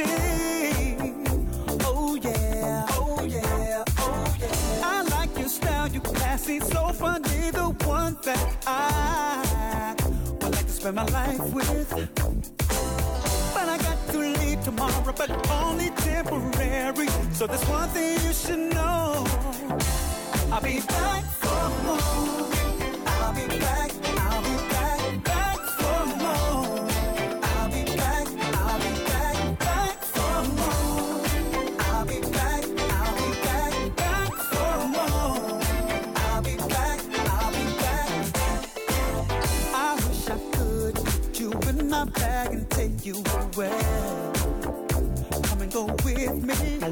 Oh 0.00 0.04
yeah, 2.22 2.86
oh 2.90 3.24
yeah, 3.24 3.84
oh 3.98 4.36
yeah. 4.40 4.80
I 4.84 5.02
like 5.10 5.36
your 5.36 5.48
style, 5.48 5.88
you 5.88 6.00
classy, 6.00 6.60
so 6.60 6.92
funny. 6.92 7.50
The 7.50 7.74
one 7.84 8.16
that 8.22 8.56
I 8.66 9.94
would 10.40 10.54
like 10.54 10.66
to 10.66 10.72
spend 10.72 10.94
my 10.96 11.04
life 11.06 11.40
with. 11.52 11.90
But 13.54 13.68
I 13.68 13.78
got 13.78 14.08
to 14.12 14.18
leave 14.18 14.62
tomorrow, 14.62 15.12
but 15.16 15.30
only 15.50 15.90
temporary. 15.90 17.08
So 17.32 17.46
there's 17.48 17.66
one 17.66 17.88
thing 17.88 18.20
you 18.24 18.32
should 18.32 18.72
know. 18.72 19.26
I'll 20.52 20.62
be 20.62 20.80
back. 20.80 21.24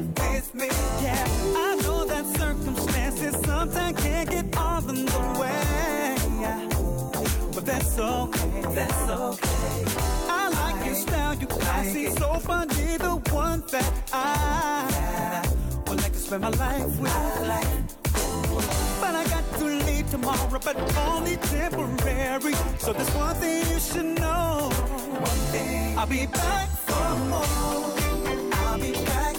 with 0.01 0.53
me. 0.53 0.67
Yeah, 1.01 1.25
I 1.55 1.75
know 1.81 2.05
that 2.05 2.25
circumstances 2.37 3.35
sometimes 3.45 4.01
can't 4.01 4.29
get 4.29 4.57
all 4.57 4.89
in 4.89 5.05
the 5.05 5.39
way. 5.39 6.15
But 7.53 7.65
that's 7.65 7.97
okay, 7.97 8.61
that's 8.75 9.09
okay. 9.09 9.85
I 10.29 10.49
like 10.49 10.85
your 10.85 10.95
style, 10.95 11.35
you 11.35 11.47
classy, 11.47 12.07
like 12.07 12.17
so 12.19 12.33
funny, 12.35 12.97
the 12.97 13.15
one 13.31 13.63
that 13.71 13.91
I 14.13 15.43
would 15.87 16.01
like 16.01 16.13
to 16.13 16.19
spend 16.19 16.43
my 16.43 16.49
life 16.49 16.99
with. 16.99 17.97
But 19.01 19.15
I 19.15 19.23
got 19.29 19.43
to 19.59 19.65
leave 19.65 20.09
tomorrow, 20.11 20.59
but 20.63 20.97
only 20.97 21.37
temporary. 21.37 22.53
So 22.77 22.93
there's 22.93 23.09
one 23.15 23.35
thing 23.35 23.67
you 23.71 23.79
should 23.79 24.19
know. 24.19 24.69
One 24.69 25.41
thing. 25.51 25.97
I'll 25.97 26.05
be 26.05 26.27
back 26.27 26.69
for 26.69 27.15
more. 27.29 27.43
I'll 28.53 28.79
be 28.79 28.91
back. 28.91 29.36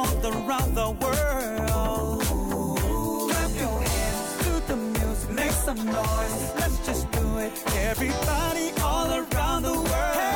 all 0.00 0.26
around 0.32 0.74
the 0.74 0.90
world. 1.02 2.22
Clap 3.30 3.52
your 3.64 3.80
hands 3.80 4.38
to 4.44 4.52
the 4.68 4.76
music, 4.76 5.30
make 5.30 5.50
some 5.50 5.84
noise. 5.84 6.52
Let's 6.60 6.78
just 6.86 7.10
do 7.12 7.38
it, 7.38 7.52
everybody 7.90 8.72
all 8.82 9.10
around 9.12 9.62
the 9.62 9.74
world. 9.74 10.29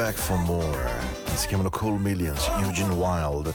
back 0.00 0.14
for 0.14 0.38
more. 0.38 0.90
It's 1.26 1.44
coming 1.44 1.64
to 1.64 1.70
Cool 1.70 1.98
Millions, 1.98 2.48
Eugene 2.60 2.96
Wild. 2.96 3.48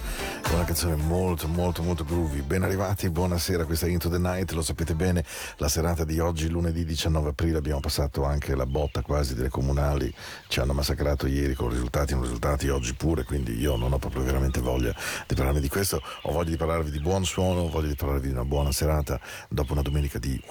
canzone 0.65 0.95
molto 0.95 1.47
molto 1.47 1.83
molto 1.83 2.03
groovy. 2.03 2.41
Ben 2.41 2.63
arrivati, 2.63 3.07
buonasera, 3.09 3.65
questa 3.65 3.85
è 3.85 3.89
Into 3.89 4.09
the 4.09 4.17
Night, 4.17 4.51
lo 4.53 4.63
sapete 4.63 4.95
bene, 4.95 5.23
la 5.57 5.67
serata 5.67 6.03
di 6.03 6.19
oggi, 6.19 6.49
lunedì 6.49 6.83
19 6.83 7.29
aprile, 7.29 7.59
abbiamo 7.59 7.79
passato 7.79 8.23
anche 8.23 8.55
la 8.55 8.65
botta 8.65 9.03
quasi 9.03 9.35
delle 9.35 9.49
comunali, 9.49 10.11
ci 10.47 10.59
hanno 10.59 10.73
massacrato 10.73 11.27
ieri 11.27 11.53
con 11.53 11.69
risultati 11.69 12.13
non 12.13 12.23
risultati, 12.23 12.69
oggi 12.69 12.95
pure, 12.95 13.23
quindi 13.25 13.59
io 13.59 13.75
non 13.75 13.93
ho 13.93 13.99
proprio 13.99 14.23
veramente 14.23 14.59
voglia 14.59 14.93
di 15.27 15.35
parlarvi 15.35 15.61
di 15.61 15.69
questo, 15.69 16.01
ho 16.23 16.31
voglia 16.31 16.49
di 16.49 16.57
parlarvi 16.57 16.89
di 16.89 16.99
buon 16.99 17.25
suono, 17.25 17.61
ho 17.61 17.69
voglia 17.69 17.89
di 17.89 17.95
parlarvi 17.95 18.27
di 18.27 18.33
una 18.33 18.45
buona 18.45 18.71
serata 18.71 19.19
dopo 19.47 19.73
una 19.73 19.83
domenica 19.83 20.17
di 20.17 20.41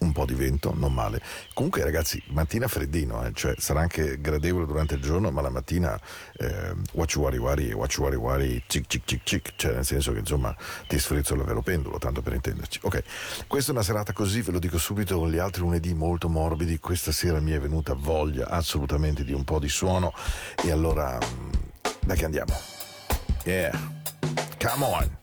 un 0.00 0.12
po' 0.12 0.24
di 0.24 0.34
vento, 0.34 0.74
non 0.74 0.92
male. 0.92 1.20
Comunque 1.54 1.82
ragazzi, 1.84 2.22
mattina 2.28 2.68
freddino, 2.68 3.24
eh? 3.24 3.32
cioè 3.32 3.54
sarà 3.58 3.80
anche 3.80 4.20
gradevole 4.20 4.66
durante 4.66 4.94
il 4.94 5.02
giorno, 5.02 5.30
ma 5.30 5.40
la 5.40 5.50
mattina 5.50 5.98
eh, 6.36 6.74
wachuari 6.92 7.38
wari, 7.38 7.72
wachuari 7.72 8.16
wari, 8.16 8.62
cic 8.66 8.86
cic 8.86 9.04
cic 9.04 9.19
cic, 9.22 9.52
cioè 9.56 9.74
nel 9.74 9.84
senso 9.84 10.12
che 10.12 10.20
insomma 10.20 10.54
ti 10.86 10.98
sfrizzola 10.98 11.44
vero 11.44 11.62
pendolo, 11.62 11.98
tanto 11.98 12.22
per 12.22 12.34
intenderci. 12.34 12.80
Ok, 12.82 13.02
questa 13.46 13.70
è 13.70 13.74
una 13.74 13.82
serata 13.82 14.12
così, 14.12 14.40
ve 14.42 14.52
lo 14.52 14.58
dico 14.58 14.78
subito, 14.78 15.18
con 15.18 15.30
gli 15.30 15.38
altri 15.38 15.62
lunedì 15.62 15.94
molto 15.94 16.28
morbidi, 16.28 16.78
questa 16.78 17.12
sera 17.12 17.40
mi 17.40 17.52
è 17.52 17.60
venuta 17.60 17.94
voglia 17.94 18.48
assolutamente 18.48 19.24
di 19.24 19.32
un 19.32 19.44
po' 19.44 19.58
di 19.58 19.68
suono 19.68 20.12
e 20.64 20.70
allora 20.70 21.18
mm, 21.18 21.50
da 22.00 22.14
che 22.14 22.24
andiamo? 22.24 22.52
Yeah, 23.44 23.72
come 24.58 24.84
on! 24.84 25.18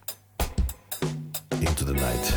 Into 1.60 1.86
the 1.86 1.94
Night, 1.94 2.34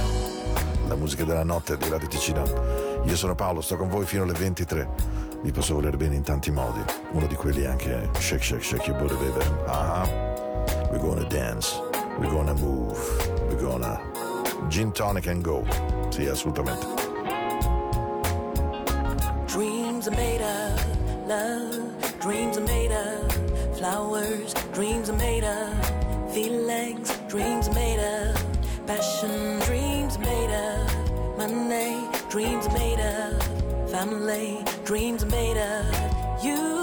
la 0.89 0.95
musica 0.95 1.25
della 1.25 1.45
notte 1.45 1.77
di 1.77 1.89
Radio 1.89 2.09
Ticino. 2.09 2.89
Io 3.05 3.17
sono 3.17 3.35
Paolo, 3.35 3.61
sto 3.61 3.77
con 3.77 3.89
voi 3.89 4.06
fino 4.06 4.23
alle 4.23 4.33
23. 4.33 4.89
Vi 5.43 5.53
posso 5.53 5.75
voler 5.75 5.97
bene 5.97 6.17
in 6.17 6.23
tanti 6.23 6.51
modi. 6.51 6.81
Uno 7.13 7.27
di 7.27 7.35
quelli 7.35 7.63
è 7.63 7.67
anche 7.67 8.09
shake, 8.19 8.43
shake, 8.43 8.63
shake 8.63 8.91
your 8.91 8.99
booty, 8.99 9.15
baby. 9.15 9.45
Ah. 9.67 10.30
We're 10.91 10.99
gonna 10.99 11.29
dance, 11.29 11.79
we're 12.19 12.31
gonna 12.31 12.55
move, 12.55 12.99
we're 13.49 13.61
gonna 13.61 14.01
gin 14.69 14.93
tonic 14.93 15.27
and 15.27 15.43
go. 15.43 15.65
Sì, 16.11 16.27
assolutamente. 16.27 16.87
Dreams 19.47 20.09
are 20.09 20.17
made 20.17 20.43
of 20.43 21.29
love, 21.29 22.21
dreams 22.21 22.57
are 22.57 22.67
made 22.67 22.93
of 22.93 23.77
flowers, 23.77 24.55
dreams 24.73 25.09
are 25.09 25.17
made 25.17 25.45
of 25.45 26.33
feelings, 26.33 27.11
dreams 27.29 27.69
are 27.69 27.75
made 27.75 27.99
of 27.99 28.51
Passion. 28.91 29.61
Dreams 29.61 30.17
are 30.17 30.21
made 30.21 30.51
of 30.51 31.39
money, 31.39 32.09
dreams 32.29 32.67
are 32.67 32.73
made 32.73 32.99
of 32.99 33.91
family, 33.91 34.65
dreams 34.85 35.23
are 35.23 35.27
made 35.27 35.57
of 35.57 36.45
you 36.45 36.80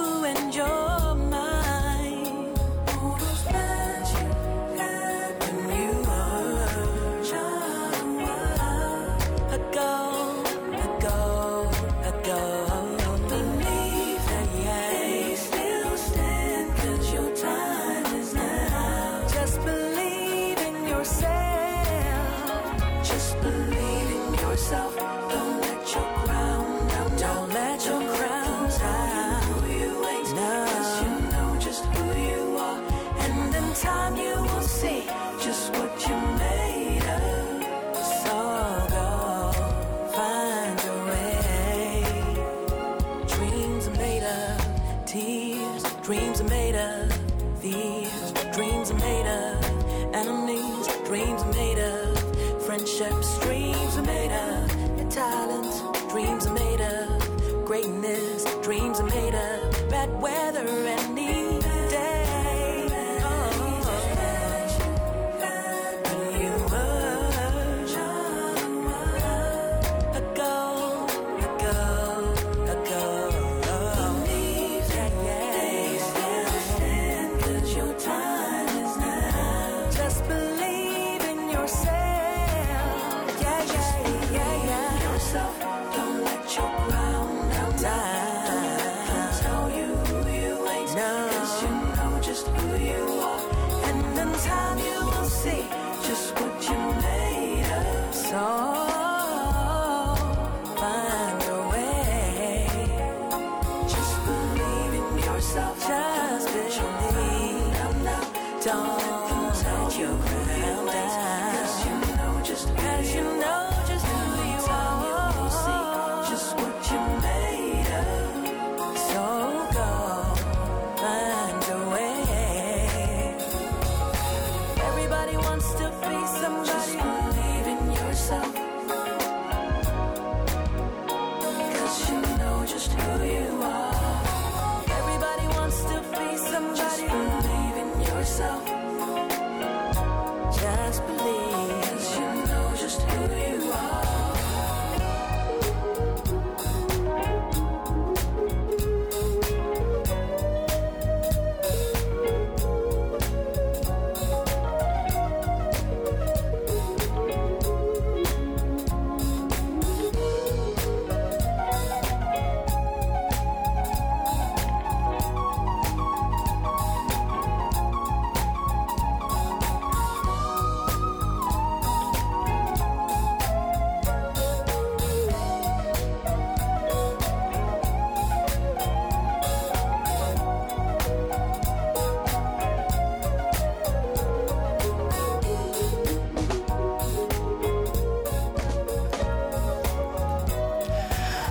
Oh. 71.70 72.07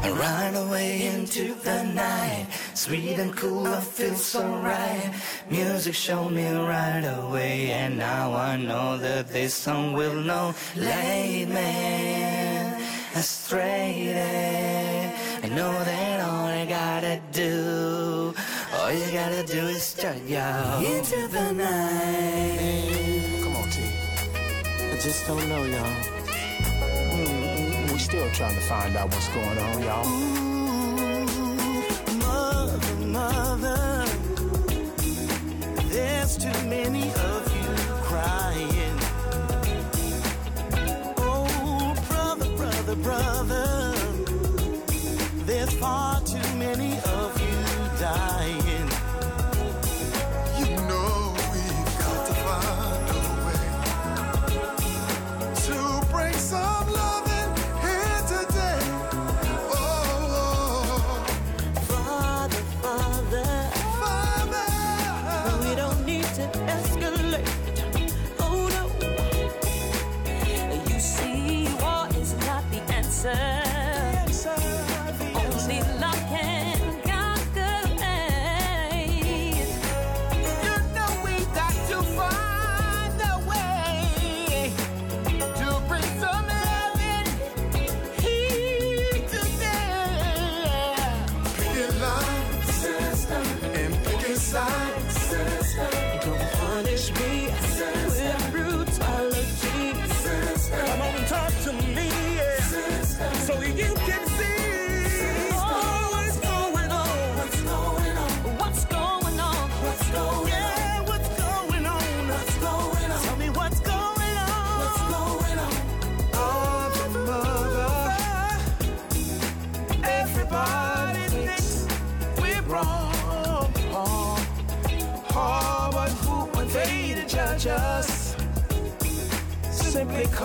I 0.07 0.11
run 0.11 0.55
away 0.55 1.09
into 1.09 1.55
the 1.65 1.83
night. 1.83 2.47
Sweet 2.75 3.19
and 3.19 3.37
cool, 3.37 3.67
I 3.67 3.81
feel 3.81 4.15
so 4.15 4.41
right. 4.59 5.13
Music 5.51 5.95
showed 5.95 6.31
me 6.31 6.49
right 6.49 7.03
away, 7.19 7.73
and 7.73 7.99
now 7.99 8.33
I 8.33 8.57
know 8.57 8.99
that 8.99 9.27
this 9.27 9.53
song 9.53 9.95
will 9.95 10.15
know. 10.15 10.55
Lead 10.77 11.49
me 11.49 12.87
astray. 13.17 14.15
I 15.43 15.49
know 15.49 15.73
that 15.73 16.21
all 16.21 16.47
I 16.47 16.67
gotta 16.67 17.21
do, 17.33 18.33
all 18.79 18.93
you 18.93 19.11
gotta 19.11 19.43
do 19.43 19.67
is 19.75 19.83
start 19.83 20.23
yo 20.25 20.83
into 20.87 21.27
the 21.27 21.51
night. 21.51 23.41
Come 23.43 23.57
on, 23.57 23.69
T. 23.71 23.83
I 24.93 24.99
just 25.01 25.27
don't 25.27 25.49
know, 25.49 25.65
y'all. 25.65 26.16
Mm, 28.17 28.21
still 28.21 28.31
trying 28.31 28.55
to 28.55 28.61
find 28.63 28.97
out 28.97 29.13
what's 29.13 29.29
going 29.29 29.59
on, 29.59 29.83
y'all. 29.83 30.07
Mother, 32.17 32.95
mother, 33.07 34.05
there's 35.89 36.37
too 36.39 36.67
many 36.67 37.11
of 37.11 37.55
you 37.57 37.75
crying. 38.03 38.99
Oh, 41.19 41.95
brother, 42.09 42.49
brother, 42.57 42.97
brother, 42.97 43.93
there's 45.45 45.73
far 45.75 46.21
too 46.23 46.57
many 46.57 46.99
of 46.99 47.41
you 47.41 48.01
dying. 48.01 48.36
Answer. 73.25 73.56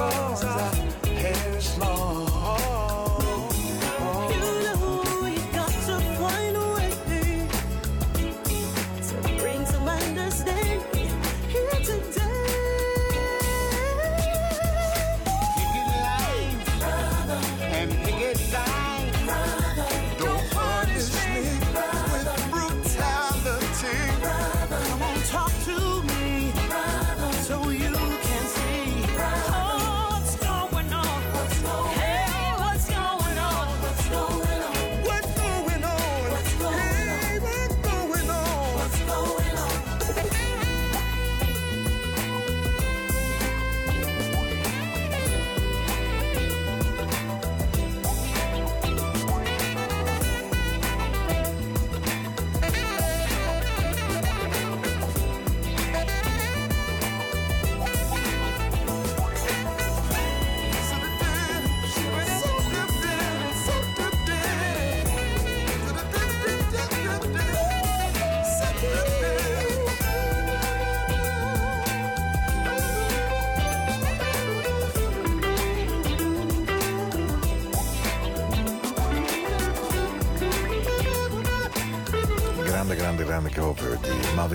Oh. 0.03 0.30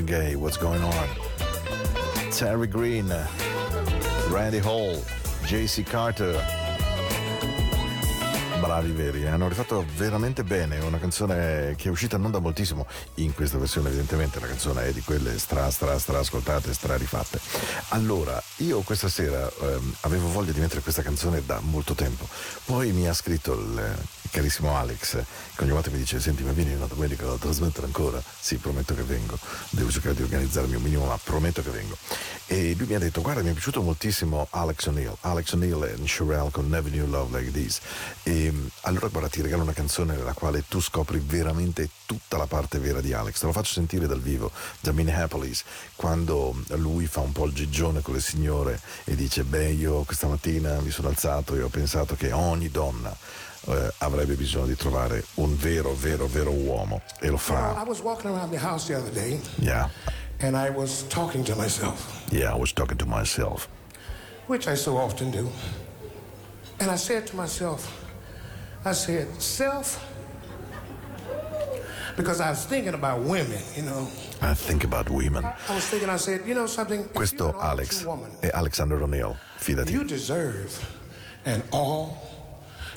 Gaye, 0.07 0.37
What's 0.37 0.57
Going 0.57 0.85
On? 0.85 1.09
Terry 2.31 2.69
Green, 2.69 3.13
Randy 4.31 4.61
Hall, 4.61 5.03
JC 5.45 5.83
Carter. 5.83 6.41
Bravi 8.61 8.93
veri, 8.93 9.25
eh, 9.25 9.27
hanno 9.27 9.49
rifatto 9.49 9.85
veramente 9.97 10.45
bene, 10.45 10.79
una 10.79 10.99
canzone 10.99 11.75
che 11.77 11.89
è 11.89 11.91
uscita 11.91 12.17
non 12.17 12.31
da 12.31 12.39
moltissimo 12.39 12.87
in 13.15 13.35
questa 13.35 13.59
versione 13.59 13.89
evidentemente, 13.89 14.39
la 14.39 14.47
canzone 14.47 14.85
è 14.85 14.93
di 14.93 15.03
quelle 15.03 15.39
stra 15.39 15.69
stra 15.71 15.99
stra 15.99 16.21
ascoltate, 16.21 16.73
stra 16.73 16.97
rifatte. 16.97 17.41
Allora, 17.89 18.41
io 18.59 18.81
questa 18.81 19.09
sera 19.09 19.51
ehm, 19.61 19.95
avevo 20.03 20.29
voglia 20.29 20.53
di 20.53 20.61
mettere 20.61 20.81
questa 20.81 21.03
canzone 21.03 21.43
da 21.45 21.59
molto 21.61 21.95
tempo, 21.95 22.27
poi 22.65 22.93
mi 22.93 23.09
ha 23.09 23.13
scritto 23.13 23.55
il 23.55 23.97
carissimo 24.37 24.77
Alex, 24.77 25.17
che 25.55 25.63
ogni 25.63 25.71
volta 25.71 25.89
mi 25.89 25.97
dice, 25.97 26.21
senti 26.21 26.43
ma 26.43 26.53
vieni 26.53 26.75
una 26.75 26.85
domenica 26.85 27.27
a 27.27 27.39
trasmettere 27.39 27.87
ancora? 27.87 28.23
Sì, 28.39 28.57
prometto 28.57 28.95
che 28.95 29.03
vengo, 29.03 29.39
devo 29.71 29.91
cercare 29.91 30.15
di 30.15 30.21
organizzarmi 30.21 30.75
un 30.75 30.83
minimo, 30.83 31.07
ma 31.07 31.19
prometto 31.25 31.63
che 31.63 31.71
vengo. 31.71 31.97
E 32.45 32.75
lui 32.77 32.87
mi 32.87 32.95
ha 32.95 32.99
detto, 32.99 33.23
guarda 33.23 33.41
mi 33.41 33.49
è 33.49 33.53
piaciuto 33.53 33.81
moltissimo 33.81 34.47
Alex 34.51 34.89
O'Neill, 34.89 35.17
Alex 35.23 35.53
O'Neill 35.53 35.83
e 35.85 36.07
Sherelle 36.07 36.51
con 36.51 36.69
Never 36.69 36.93
Knew 36.93 37.09
Love 37.09 37.39
Like 37.39 37.51
This. 37.51 37.81
E 38.25 38.53
allora 38.83 39.09
guarda 39.09 39.31
ti 39.31 39.41
regalo 39.41 39.63
una 39.63 39.73
canzone 39.73 40.15
nella 40.15 40.35
quale 40.35 40.65
tu 40.69 40.83
scopri 40.83 41.19
veramente 41.19 41.89
tutta 42.05 42.37
la 42.37 42.47
parte 42.47 42.79
vera 42.79 43.01
di 43.01 43.15
Alex. 43.15 43.41
Te 43.41 43.47
lo 43.47 43.53
faccio 43.53 43.73
sentire 43.73 44.07
dal 44.07 44.21
vivo 44.21 44.53
da 44.81 44.93
Minneapolis, 44.93 45.65
quando 45.95 46.55
lui 46.75 47.07
fa 47.07 47.21
un 47.21 47.33
po' 47.33 47.47
il 47.47 47.55
giggione 47.55 48.03
con 48.03 48.13
le 48.13 48.21
signore 48.21 48.79
e 49.05 49.15
dice, 49.17 49.45
beh 49.45 49.71
io 49.71 50.03
questa 50.03 50.27
mattina 50.27 50.79
mi 50.83 50.91
sono 50.91 51.09
alzato 51.09 51.55
e 51.55 51.63
ho 51.63 51.69
pensato 51.69 52.17
che 52.17 52.33
ogni 52.33 52.71
donna 52.71 53.17
eh, 53.67 53.93
avrebbe 53.99 54.35
bisogno 54.35 54.67
di 54.67 54.77
trovare 54.77 55.25
un 55.35 55.57
vero, 55.57 55.95
vero, 55.95 56.27
vero 56.27 56.51
uomo 56.51 57.03
e 57.21 57.29
lo 57.29 57.37
fa. 57.37 57.75
I 57.81 57.89
was 57.89 58.01
walking 58.01 58.31
around 58.31 58.51
the 58.51 58.59
house 58.59 58.87
the 58.87 58.95
other 58.97 59.13
day 59.13 59.41
Yeah, 59.59 59.89
and 60.41 60.57
I 60.57 60.71
was 60.71 61.05
talking 61.09 61.45
to 61.45 61.55
myself, 61.57 62.25
yeah, 62.31 62.53
I 62.53 62.59
was 62.59 62.73
talking 62.73 62.97
to 62.99 63.07
myself. 63.07 63.69
which 64.47 64.69
I 64.69 64.77
so 64.77 64.97
often 64.97 65.31
do. 65.31 65.49
And 66.79 66.91
I 66.91 66.97
said 66.97 67.27
to 67.29 67.37
myself, 67.37 67.89
I 68.85 68.93
said, 68.93 69.27
self, 69.41 69.99
because 72.17 72.41
I 72.41 72.51
was 72.51 72.65
thinking 72.67 72.95
about 72.95 73.21
women, 73.23 73.61
you 73.75 73.83
know. 73.83 74.07
I 74.41 74.55
think 74.55 74.85
about 74.85 75.09
women. 75.11 75.45
I 75.45 75.75
was 75.75 75.87
thinking, 75.87 76.09
I 76.09 76.17
said, 76.19 76.47
you 76.47 76.55
know 76.55 76.67
something? 76.67 77.09
Questo 77.13 77.55
Alex 77.59 78.05
woman, 78.05 78.31
è 78.41 78.51
Alexander 78.53 79.03
O'Neill, 79.03 79.37
fidati. 79.57 79.91
you 79.93 80.05
deserve 80.05 80.71
an 81.45 81.63
all 81.73 82.17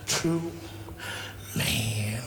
true 0.09 0.51
man. 1.53 2.19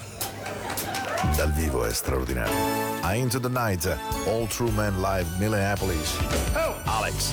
Dal 1.37 1.53
vivo 1.53 1.85
è 1.85 1.93
straordinario. 1.93 2.55
A 3.03 3.15
Into 3.15 3.41
the 3.41 3.49
Night, 3.49 3.87
All 4.27 4.47
True 4.47 4.71
Men 4.71 5.01
Live, 5.01 5.27
Minneapolis. 5.39 6.17
Oh, 6.55 6.75
Alex. 6.85 7.33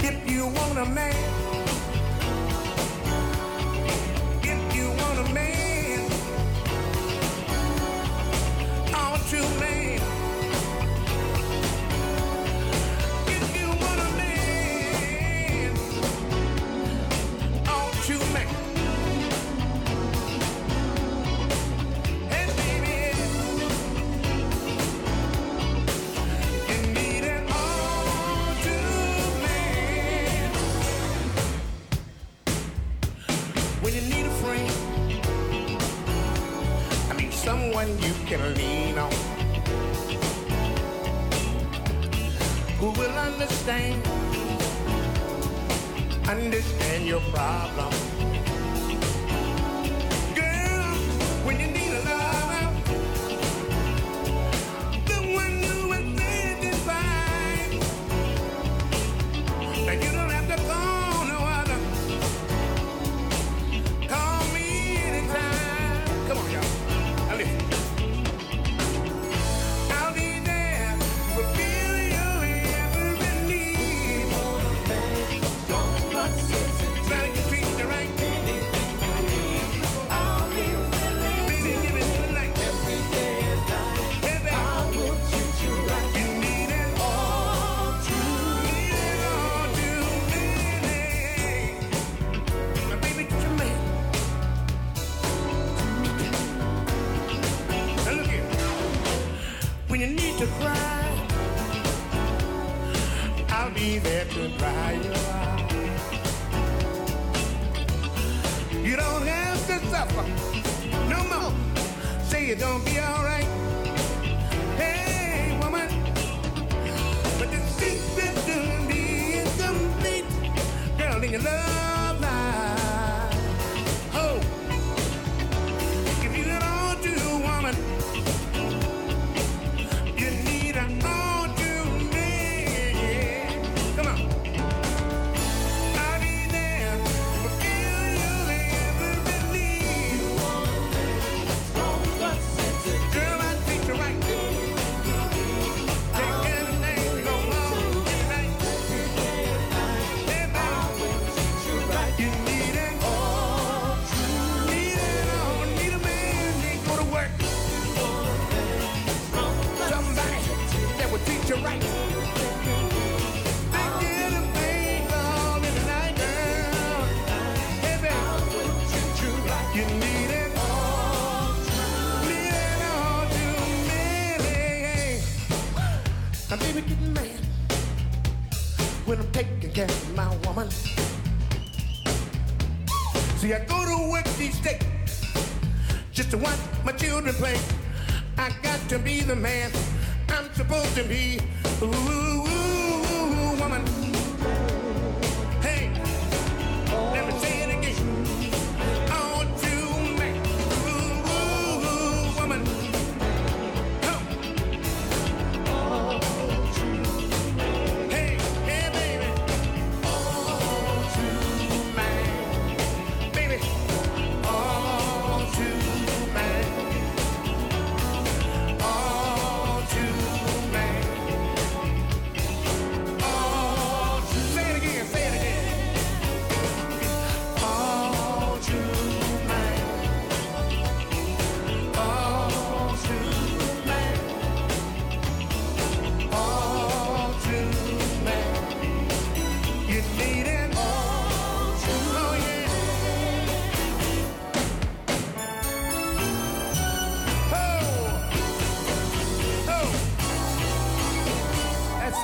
if 0.00 0.30
you 0.30 0.46
want 0.46 0.78
a 0.78 0.84
man, 0.84 1.14
if 4.42 4.74
you 4.74 4.88
want 4.88 5.18
a 5.18 5.32
man, 5.32 6.10
all 8.94 9.16
true 9.28 9.48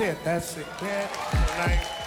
it. 0.01 0.17
That's 0.25 0.57
it. 0.57 0.67
Yeah. 0.83 1.09
Right. 1.59 1.98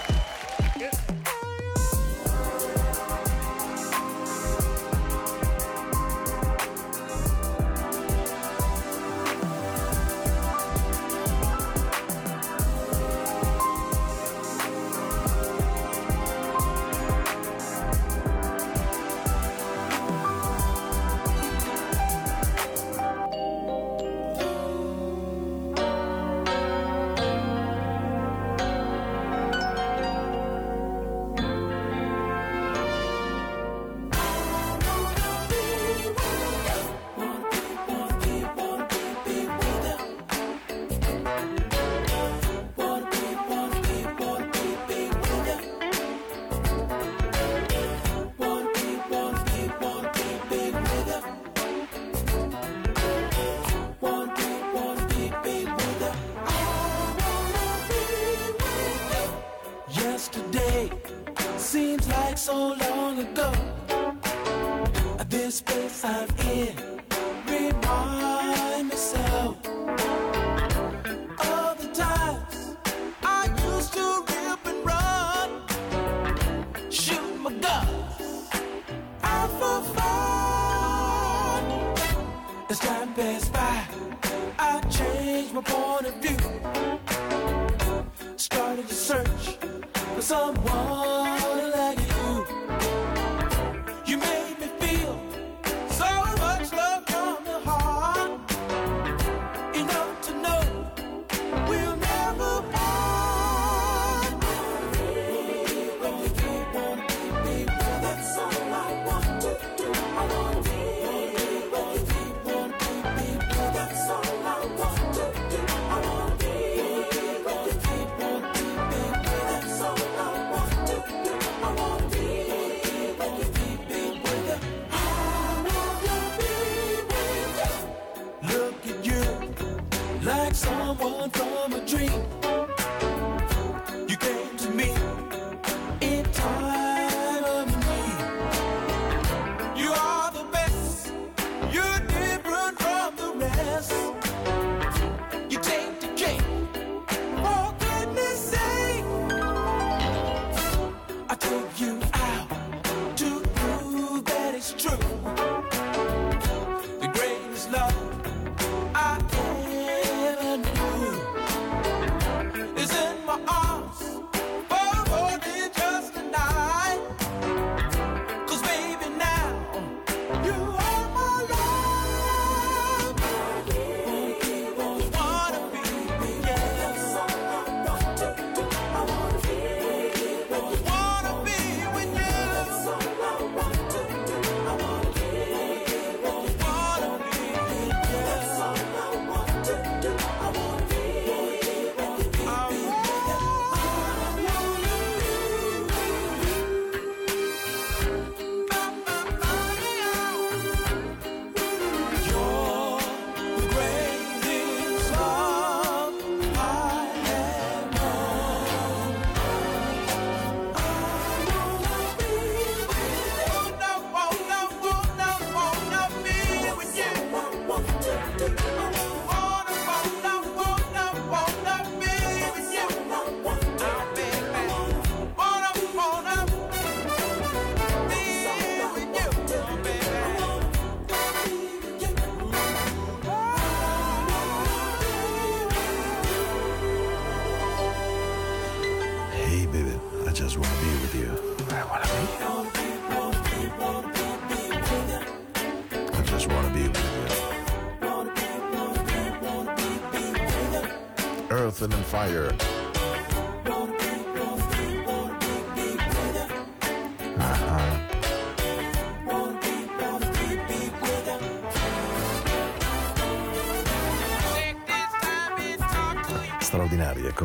Earth 251.81 251.95
and 251.95 252.05
Fire. 252.05 252.70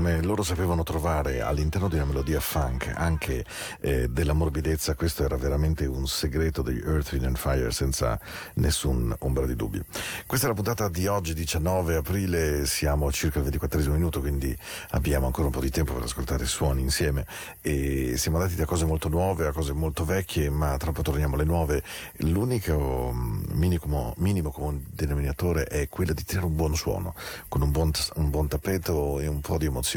Come 0.07 0.23
loro 0.23 0.45
sapevano 0.45 0.85
trovare 0.85 1.41
all'interno 1.41 1.89
di 1.89 1.97
una 1.97 2.05
melodia 2.05 2.39
funk 2.39 2.93
anche 2.95 3.45
eh, 3.81 4.09
della 4.09 4.35
morbidezza, 4.35 4.95
questo 4.95 5.25
era 5.25 5.37
veramente 5.37 5.85
un 5.85 6.07
segreto 6.07 6.63
degli 6.63 6.81
Earth, 6.87 7.11
Wind 7.11 7.25
and 7.25 7.37
Fire 7.37 7.73
senza 7.73 8.17
nessun 8.55 9.13
ombra 9.21 9.47
di 9.47 9.57
dubbio. 9.57 9.85
Questa 10.25 10.47
è 10.47 10.49
la 10.49 10.55
puntata 10.55 10.89
di 10.89 11.09
oggi, 11.09 11.35
19 11.35 11.97
aprile, 11.97 12.67
siamo 12.67 13.11
circa 13.11 13.39
al 13.39 13.47
24 13.47 13.91
minuto, 13.91 14.21
quindi 14.21 14.57
abbiamo 14.91 15.27
ancora 15.27 15.49
un 15.49 15.53
po' 15.53 15.61
di 15.61 15.71
tempo 15.71 15.93
per 15.93 16.05
ascoltare 16.05 16.47
suoni 16.47 16.83
insieme 16.83 17.27
e 17.61 18.15
siamo 18.17 18.37
andati 18.37 18.55
da 18.55 18.65
cose 18.65 18.85
molto 18.85 19.09
nuove 19.09 19.49
a 19.49 19.53
cose 19.53 19.73
molto 19.73 20.05
vecchie, 20.05 20.51
ma 20.51 20.77
tra 20.77 20.91
un 20.91 20.95
po' 20.95 21.03
torniamo 21.03 21.35
alle 21.35 21.45
nuove. 21.45 21.83
L'unico 22.19 23.11
mm, 23.13 23.45
minimo, 23.55 24.15
minimo 24.19 24.53
comune 24.53 24.85
denominatore 24.89 25.65
è 25.65 25.89
quello 25.89 26.13
di 26.13 26.23
tirare 26.23 26.47
un 26.47 26.55
buon 26.55 26.77
suono, 26.77 27.13
con 27.49 27.63
un 27.63 27.73
buon, 27.73 27.91
un 28.15 28.31
buon 28.31 28.47
tappeto 28.47 29.19
e 29.19 29.27
un 29.27 29.41
po' 29.41 29.59
di 29.59 29.67
emozione 29.67 29.95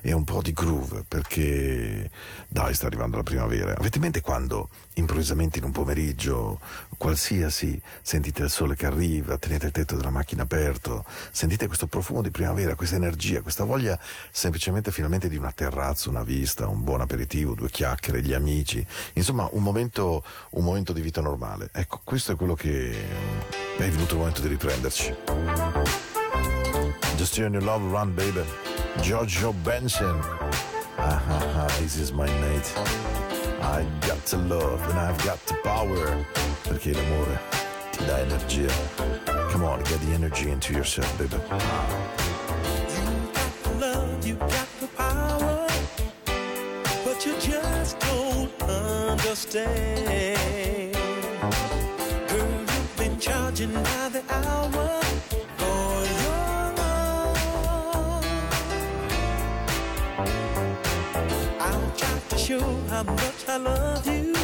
e 0.00 0.12
un 0.12 0.24
po' 0.24 0.42
di 0.42 0.52
groove, 0.52 1.04
perché 1.06 2.10
dai, 2.48 2.74
sta 2.74 2.86
arrivando 2.86 3.16
la 3.16 3.22
primavera. 3.22 3.74
Avete 3.76 3.96
in 3.96 4.02
mente 4.02 4.20
quando 4.20 4.68
improvvisamente 4.94 5.58
in 5.58 5.64
un 5.64 5.72
pomeriggio 5.72 6.58
qualsiasi 6.96 7.80
sentite 8.02 8.42
il 8.42 8.50
sole 8.50 8.74
che 8.74 8.86
arriva, 8.86 9.36
tenete 9.38 9.66
il 9.66 9.72
tetto 9.72 9.96
della 9.96 10.10
macchina 10.10 10.42
aperto, 10.42 11.04
sentite 11.30 11.66
questo 11.66 11.86
profumo 11.86 12.22
di 12.22 12.30
primavera, 12.30 12.74
questa 12.74 12.96
energia, 12.96 13.42
questa 13.42 13.64
voglia 13.64 13.98
semplicemente 14.30 14.90
finalmente 14.90 15.28
di 15.28 15.36
una 15.36 15.52
terrazza, 15.52 16.08
una 16.08 16.22
vista, 16.22 16.66
un 16.66 16.82
buon 16.82 17.00
aperitivo, 17.02 17.54
due 17.54 17.70
chiacchiere, 17.70 18.22
gli 18.22 18.32
amici, 18.32 18.84
insomma 19.14 19.48
un 19.52 19.62
momento, 19.62 20.24
un 20.50 20.64
momento 20.64 20.92
di 20.92 21.00
vita 21.00 21.20
normale. 21.20 21.68
Ecco, 21.72 22.00
questo 22.02 22.32
è 22.32 22.36
quello 22.36 22.54
che 22.54 22.94
è 23.76 23.88
venuto 23.88 24.14
il 24.14 24.18
momento 24.18 24.40
di 24.40 24.48
riprenderci. 24.48 26.05
Just 27.26 27.38
turn 27.38 27.54
your 27.54 27.62
love 27.62 27.82
around, 27.92 28.14
baby. 28.14 28.44
Giorgio 29.02 29.52
Benson. 29.64 30.20
Ah, 30.96 31.20
ah, 31.28 31.54
ah, 31.56 31.76
this 31.80 31.96
is 31.98 32.12
my 32.12 32.26
night. 32.26 32.72
I 33.62 33.84
got 34.06 34.24
to 34.26 34.36
love 34.36 34.80
and 34.88 34.96
I've 34.96 35.18
got 35.24 35.44
the 35.46 35.54
power. 35.64 36.24
Perché 36.62 36.94
l'amore 36.94 37.40
ti 37.90 38.04
dà 38.04 38.20
energia. 38.20 38.70
Come 39.50 39.64
on, 39.64 39.82
get 39.82 39.98
the 40.02 40.12
energy 40.14 40.50
into 40.50 40.72
yourself, 40.72 41.12
baby. 41.18 41.36
love, 43.80 44.24
you 44.24 44.36
got 44.36 44.68
the 44.78 44.86
power, 44.96 45.66
but 47.04 47.26
you 47.26 47.34
just 47.40 47.98
don't 47.98 48.52
understand. 48.62 49.66
Girl, 52.28 52.60
you've 52.72 52.96
been 52.96 53.18
charging 53.18 53.72
by 53.72 54.10
the 54.12 54.15
how 62.96 63.02
much 63.02 63.46
I 63.46 63.56
love 63.58 64.06
you. 64.06 64.35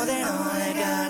Know 0.00 0.06
that 0.06 0.24
all 0.24 0.48
I 0.48 0.72
gotta 0.72 1.09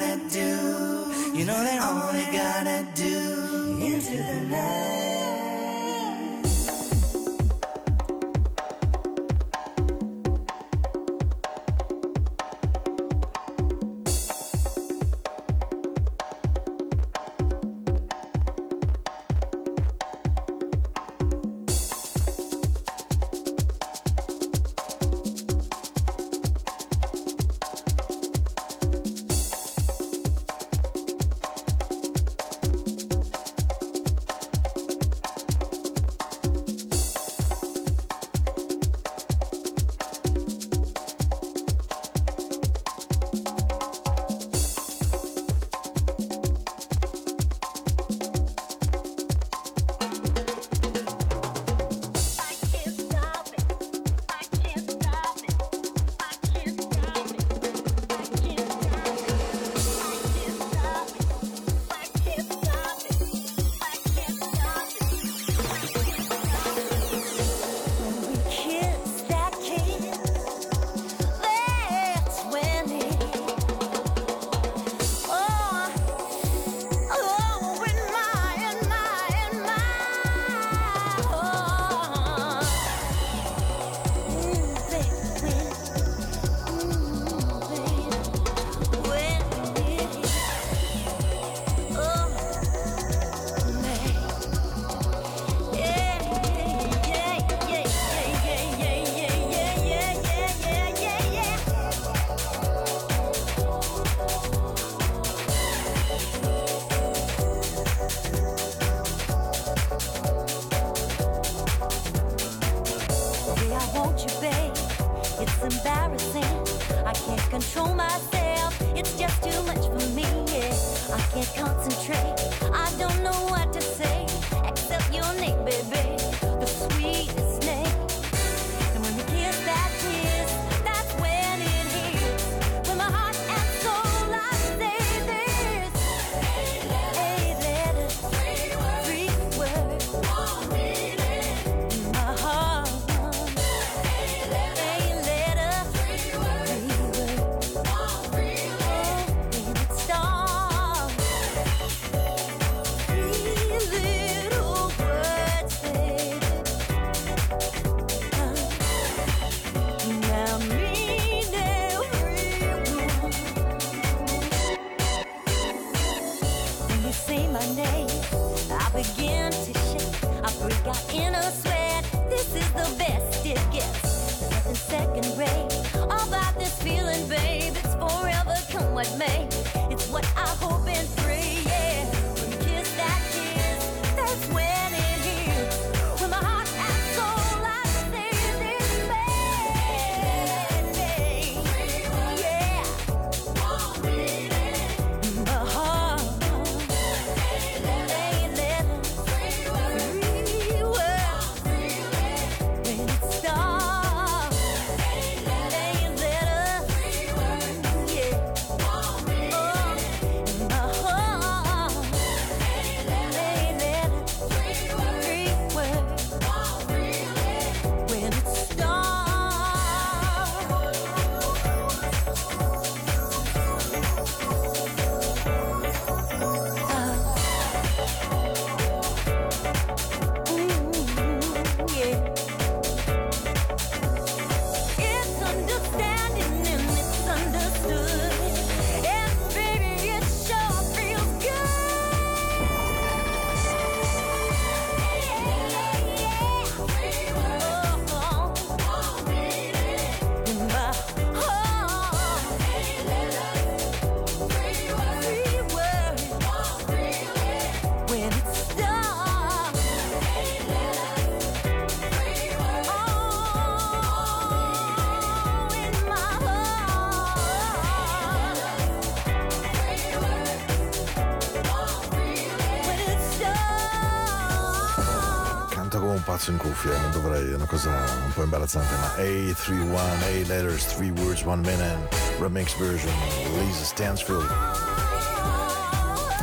cuffia, 276.81 276.99
non 276.99 277.11
dovrei, 277.11 277.51
è 277.51 277.55
una 277.55 277.67
cosa 277.67 277.91
un 278.25 278.33
po' 278.33 278.43
imbarazzante, 278.43 278.95
ma 278.97 279.15
A31, 279.17 279.97
A 279.97 280.49
letters, 280.49 280.87
3 280.95 281.11
words, 281.11 281.43
1 281.43 281.57
minute, 281.57 282.09
remix 282.39 282.77
version, 282.79 283.13
Lisa 283.59 283.85
Stansfield. 283.85 284.49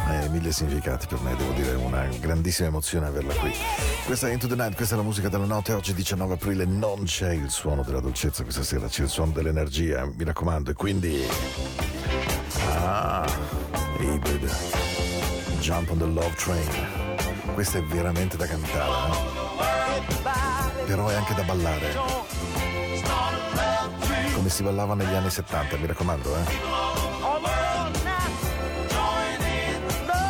Eh, 0.10 0.30
mille 0.30 0.52
significati 0.52 1.08
per 1.08 1.20
me, 1.22 1.36
devo 1.36 1.52
dire, 1.54 1.74
una 1.76 2.08
grandissima 2.20 2.68
emozione 2.68 3.08
averla 3.08 3.34
qui. 3.34 3.52
Questa 4.06 4.30
è 4.30 4.32
Into 4.32 4.48
the 4.48 4.56
Night, 4.56 4.76
questa 4.76 4.96
è 4.96 4.98
la 4.98 5.04
musica 5.04 5.28
della 5.28 5.46
notte, 5.46 5.74
oggi 5.74 5.94
19 5.94 6.36
aprile 6.36 6.66
non 6.66 7.04
c'è 7.04 7.34
il 7.34 7.50
suono 7.50 7.84
della 7.84 8.00
dolcezza 8.00 8.44
questa 8.44 8.64
sera, 8.64 8.88
c'è 8.88 9.04
il 9.04 9.10
suono 9.10 9.32
dell'energia, 9.32 10.06
mi 10.06 10.24
raccomando, 10.24 10.72
e 10.72 10.74
quindi... 10.74 11.26
Ah, 12.70 13.26
Ibid, 14.00 14.50
Jump 15.60 15.90
on 15.90 15.98
the 15.98 16.06
Love 16.06 16.36
Train, 16.36 17.54
questa 17.54 17.80
è 17.80 17.84
veramente 17.84 18.38
da 18.38 18.46
cantare. 18.46 19.12
Eh? 19.12 19.27
però 20.98 21.16
anche 21.16 21.36
da 21.36 21.44
ballare. 21.44 21.94
Come 24.34 24.50
si 24.50 24.64
ballava 24.64 24.96
negli 24.96 25.14
anni 25.14 25.30
70, 25.30 25.78
mi 25.78 25.86
raccomando, 25.86 26.36
eh. 26.36 26.44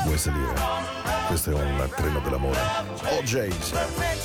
Vuoi 0.03 0.17
salire? 0.17 0.53
Questo 1.27 1.51
è 1.51 1.53
un 1.53 1.89
treno 1.95 2.19
dell'amore. 2.19 2.59
Oh, 3.11 3.21
James! 3.23 4.16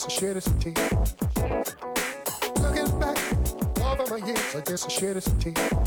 Guess 0.00 0.06
I 0.06 0.20
shed. 0.20 0.36
Looking 2.62 2.98
back 2.98 3.18
over 3.82 4.18
my 4.18 4.26
years, 4.26 4.54
I 4.54 4.60
guess 4.60 4.86
I 4.86 4.88
shed 4.88 5.22
some 5.22 5.38
tears. 5.38 5.79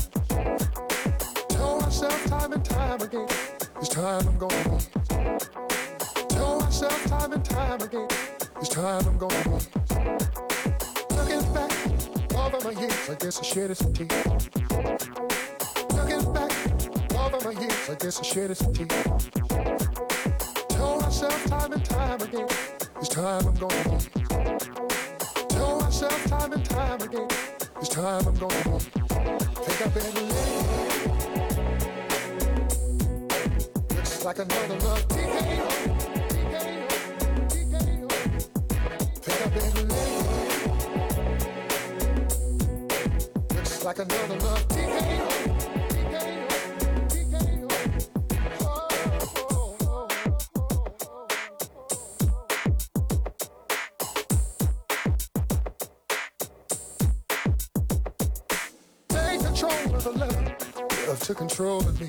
Love, 61.06 61.08
love 61.08 61.20
to 61.20 61.34
control 61.34 61.80
of 61.80 62.00
me. 62.00 62.06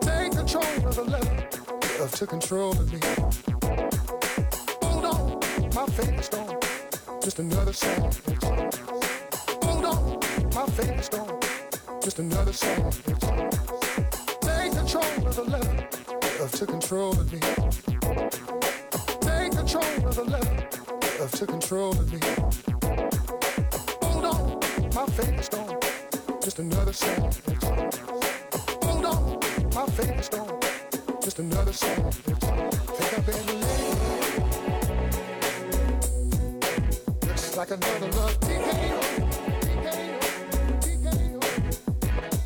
Take 0.00 0.32
control 0.32 0.64
of 0.86 0.94
the 0.94 1.04
love, 1.04 2.00
of 2.00 2.10
to 2.12 2.26
control 2.26 2.72
of 2.72 2.92
me. 2.92 3.00
Hold 4.82 5.04
on, 5.04 5.40
my 5.74 5.84
is 6.18 6.28
gone. 6.28 6.60
Just 7.22 7.38
another 7.38 7.72
song. 7.72 8.12
Hold 9.62 9.84
on, 9.84 10.20
my 10.54 10.64
is 10.94 11.08
gone. 11.08 11.40
Just 12.02 12.18
another 12.18 12.52
song. 12.52 12.92
Take 14.42 14.72
control 14.72 15.26
of 15.26 15.36
the 15.36 15.44
love, 15.44 16.40
of 16.40 16.52
to 16.52 16.66
control 16.66 17.12
of 17.12 17.32
me. 17.32 17.40
Take 19.20 19.52
control 19.52 20.06
of 20.06 20.14
the 20.14 20.24
love, 20.24 21.20
of 21.20 21.30
to 21.32 21.46
control 21.46 21.92
of 21.92 22.12
me. 22.12 22.20
Hold 24.02 24.24
on, 24.24 24.60
my 24.94 25.04
is 25.38 25.48
gone. 25.48 25.65
Just 26.46 26.60
another 26.60 26.92
song. 26.92 27.32
Hold 28.80 29.04
on, 29.04 29.40
my 29.74 29.84
is 30.14 30.28
gone. 30.28 30.60
Just 31.20 31.40
another 31.40 31.72
song. 31.72 32.12
Think 32.12 33.14
I 33.14 33.20
better 33.20 33.52
live. 33.52 33.98
Looks 37.24 37.56
like 37.56 37.70
another 37.72 38.10
love 38.12 38.38
TKO. 38.38 39.00
TKO. 39.60 40.20
TKO. 40.84 41.42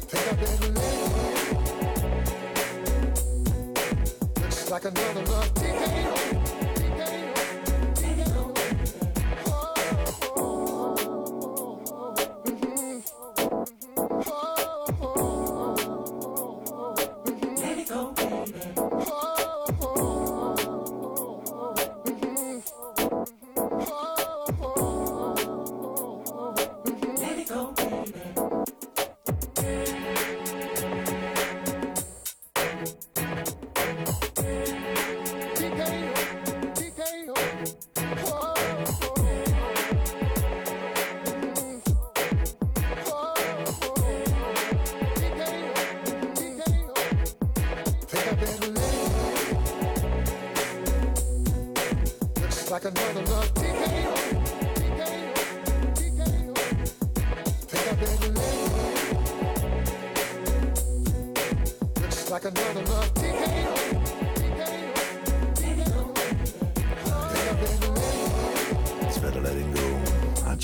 Think 0.09 0.26
I 0.26 0.32
better 0.32 0.70
live. 0.72 1.12
Looks 4.40 4.70
like 4.70 4.84
another 4.86 5.24
love. 5.26 5.53
TKO. 5.53 6.39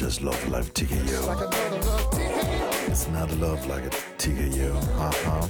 Just 0.07 0.21
love 0.21 0.49
Like 0.49 0.73
TKO. 0.73 1.51
It's 2.87 3.09
not 3.09 3.29
love 3.41 3.67
like 3.67 3.87
a 3.87 3.91
TKO. 4.19 4.71
Uh-huh. 4.99 5.49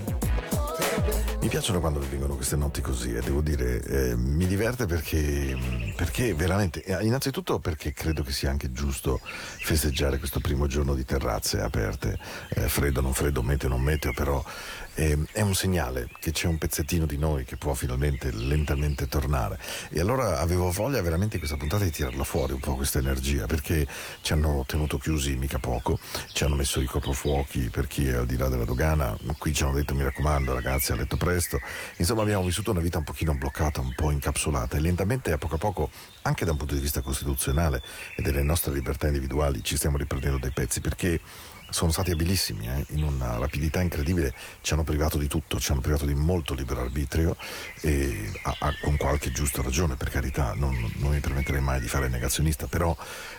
Mi 1.43 1.49
piacciono 1.49 1.79
quando 1.79 2.01
vengono 2.01 2.37
queste 2.37 2.57
notti 2.57 2.81
così 2.81 3.15
e 3.15 3.21
devo 3.21 3.43
dire, 3.43 3.83
eh, 3.83 4.17
mi 4.17 4.47
diverte 4.47 4.87
perché, 4.87 5.57
perché 5.95 6.33
veramente, 6.33 6.83
eh, 6.83 7.05
innanzitutto 7.05 7.59
perché 7.59 7.93
credo 7.93 8.23
che 8.23 8.33
sia 8.33 8.49
anche 8.49 8.73
giusto 8.73 9.21
festeggiare 9.23 10.19
questo 10.19 10.41
primo 10.41 10.67
giorno 10.67 10.95
di 10.95 11.05
terrazze 11.05 11.61
aperte, 11.61 12.19
eh, 12.49 12.69
freddo, 12.69 13.03
non 13.03 13.13
freddo, 13.13 13.43
meteo, 13.43 13.69
non 13.69 13.83
meteo, 13.83 14.13
però 14.15 14.43
eh, 14.97 15.19
è 15.33 15.43
un 15.43 15.55
segnale 15.55 16.09
che 16.19 16.33
c'è 16.33 16.47
un 16.47 16.57
pezzettino 16.59 17.07
di 17.07 17.19
noi 17.19 17.45
che 17.45 17.57
può 17.57 17.75
finalmente 17.75 18.33
lentamente 18.33 19.07
tornare. 19.07 19.59
E 19.91 20.01
allora 20.01 20.41
avevo 20.41 20.71
voglia 20.71 21.01
veramente 21.03 21.35
in 21.35 21.41
questa 21.41 21.59
puntata 21.59 21.85
di 21.85 21.91
tirarla 21.91 22.25
fuori 22.25 22.55
un 22.55 22.61
po' 22.61 22.75
questa 22.75 22.99
energia, 22.99 23.47
perché 23.47 23.87
ci 24.23 24.33
hanno 24.33 24.65
tenuto 24.67 24.99
chiusi 24.99 25.37
mica 25.37 25.59
poco, 25.59 25.99
ci 26.33 26.45
hanno 26.45 26.57
messo 26.57 26.81
i 26.81 26.87
corrofuochi 26.87 27.69
per 27.71 27.87
chi 27.87 28.09
è 28.09 28.15
al 28.15 28.27
di 28.27 28.37
là 28.37 28.49
della 28.49 28.65
dogana, 28.65 29.17
qui 29.39 29.53
ci 29.53 29.63
hanno 29.63 29.75
detto 29.75 29.95
mi 29.95 30.03
raccomando 30.03 30.55
ragazzi 30.55 30.93
a 30.93 30.97
letto 30.97 31.17
presto, 31.17 31.61
insomma 31.99 32.23
abbiamo 32.23 32.45
vissuto 32.45 32.71
una 32.71 32.81
vita 32.81 32.99
un 32.99 33.05
pochino 33.05 33.35
bloccata, 33.35 33.81
un 33.81 33.93
po' 33.95 34.11
incapsulata 34.11 34.79
e 34.79 34.81
lentamente 34.81 35.33
a 35.33 35.39
poco 35.39 35.57
a 35.57 35.59
poco, 35.59 35.91
anche 36.23 36.45
da 36.47 36.53
un 36.53 36.57
punto 36.57 36.75
di 36.75 36.81
vista 36.81 37.03
costituzionale 37.03 37.83
e 38.17 38.23
delle 38.23 38.43
nostre 38.43 38.73
libertà 38.73 39.07
individuali, 39.07 39.63
ci 39.63 39.77
stiamo 39.77 39.99
riprendendo 39.99 40.39
dei 40.39 40.53
pezzi 40.53 40.81
perché 40.81 41.21
sono 41.71 41.91
stati 41.91 42.11
abilissimi, 42.11 42.69
eh, 42.69 42.85
in 42.91 43.03
una 43.03 43.39
rapidità 43.39 43.81
incredibile, 43.81 44.35
ci 44.61 44.73
hanno 44.73 44.85
privato 44.85 45.19
di 45.19 45.27
tutto, 45.27 45.59
ci 45.59 45.73
hanno 45.73 45.81
privato 45.81 46.07
di 46.07 46.15
molto 46.15 46.55
libero 46.55 46.81
arbitrio 46.81 47.37
e 47.81 48.31
a- 48.45 48.57
a- 48.59 48.75
con 48.81 48.97
qualche 48.97 49.31
giusta 49.33 49.63
ragione, 49.63 49.97
per 49.97 50.11
carità, 50.11 50.53
non, 50.55 50.75
non 50.97 51.13
mi 51.13 51.21
permetterei 51.21 51.61
mai 51.61 51.81
di 51.81 51.89
fare 51.89 52.09
negazionista, 52.09 52.67
però 52.67 52.97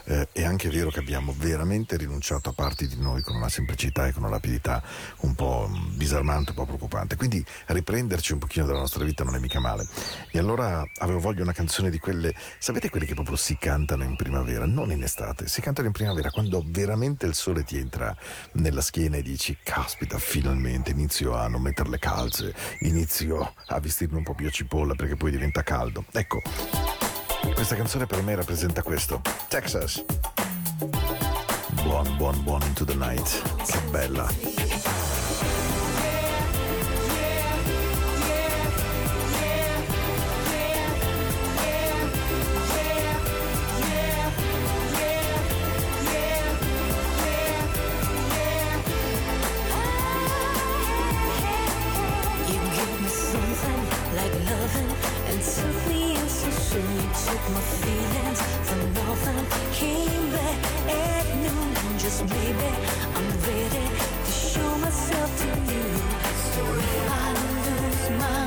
eh, 0.07 0.29
è 0.31 0.43
anche 0.43 0.69
vero 0.69 0.89
che 0.89 0.99
abbiamo 0.99 1.33
veramente 1.37 1.97
rinunciato 1.97 2.49
a 2.49 2.53
parti 2.53 2.87
di 2.87 2.99
noi 2.99 3.21
con 3.21 3.35
una 3.35 3.49
semplicità 3.49 4.07
e 4.07 4.13
con 4.13 4.23
una 4.23 4.31
rapidità 4.31 4.81
un 5.21 5.35
po' 5.35 5.69
mm, 5.69 5.97
disarmante, 5.97 6.51
un 6.51 6.55
po' 6.55 6.65
preoccupante. 6.65 7.15
Quindi 7.15 7.43
riprenderci 7.67 8.33
un 8.33 8.39
pochino 8.39 8.65
della 8.65 8.79
nostra 8.79 9.03
vita 9.03 9.23
non 9.23 9.35
è 9.35 9.39
mica 9.39 9.59
male. 9.59 9.85
E 10.31 10.39
allora 10.39 10.83
avevo 10.99 11.19
voglia 11.19 11.35
di 11.37 11.41
una 11.41 11.53
canzone 11.53 11.89
di 11.89 11.99
quelle, 11.99 12.33
sapete 12.57 12.89
quelle 12.89 13.05
che 13.05 13.13
proprio 13.13 13.35
si 13.35 13.57
cantano 13.57 14.03
in 14.03 14.15
primavera, 14.15 14.65
non 14.65 14.91
in 14.91 15.03
estate, 15.03 15.47
si 15.47 15.61
cantano 15.61 15.87
in 15.87 15.93
primavera 15.93 16.29
quando 16.31 16.63
veramente 16.65 17.25
il 17.25 17.35
sole 17.35 17.63
ti 17.63 17.77
entra 17.77 18.15
nella 18.53 18.81
schiena 18.81 19.17
e 19.17 19.21
dici 19.21 19.57
caspita 19.61 20.17
finalmente 20.17 20.91
inizio 20.91 21.35
a 21.35 21.47
non 21.47 21.61
mettere 21.61 21.89
le 21.89 21.99
calze, 21.99 22.53
inizio 22.79 23.53
a 23.67 23.79
vestirmi 23.79 24.17
un 24.17 24.23
po' 24.23 24.33
più 24.33 24.47
a 24.47 24.51
cipolla 24.51 24.95
perché 24.95 25.15
poi 25.15 25.31
diventa 25.31 25.63
caldo. 25.63 26.05
Ecco. 26.11 27.06
Questa 27.53 27.75
canzone 27.75 28.05
per 28.05 28.21
me 28.21 28.35
rappresenta 28.35 28.81
questo. 28.81 29.21
Texas. 29.47 30.03
Buon, 31.83 32.15
buon, 32.17 32.43
buon 32.43 32.61
into 32.63 32.85
the 32.85 32.95
night. 32.95 33.41
Che 33.65 33.79
bella. 33.89 34.67
loving 54.49 55.16
You 55.37 55.43
took 55.43 55.59
my 57.53 57.61
feelings 57.61 58.41
for 58.67 58.79
nothing. 58.97 59.45
Came 59.73 60.31
back 60.31 60.59
at 60.89 61.25
noon 61.35 61.75
and 61.77 61.99
just 61.99 62.23
maybe 62.23 62.69
I'm 63.15 63.29
ready 63.45 63.87
to 64.25 64.31
show 64.31 64.77
myself 64.79 65.37
to 65.41 65.47
you. 65.71 65.85
So 66.53 66.61
if 66.73 67.11
I 67.11 67.13
lose 67.43 68.09
my 68.19 68.46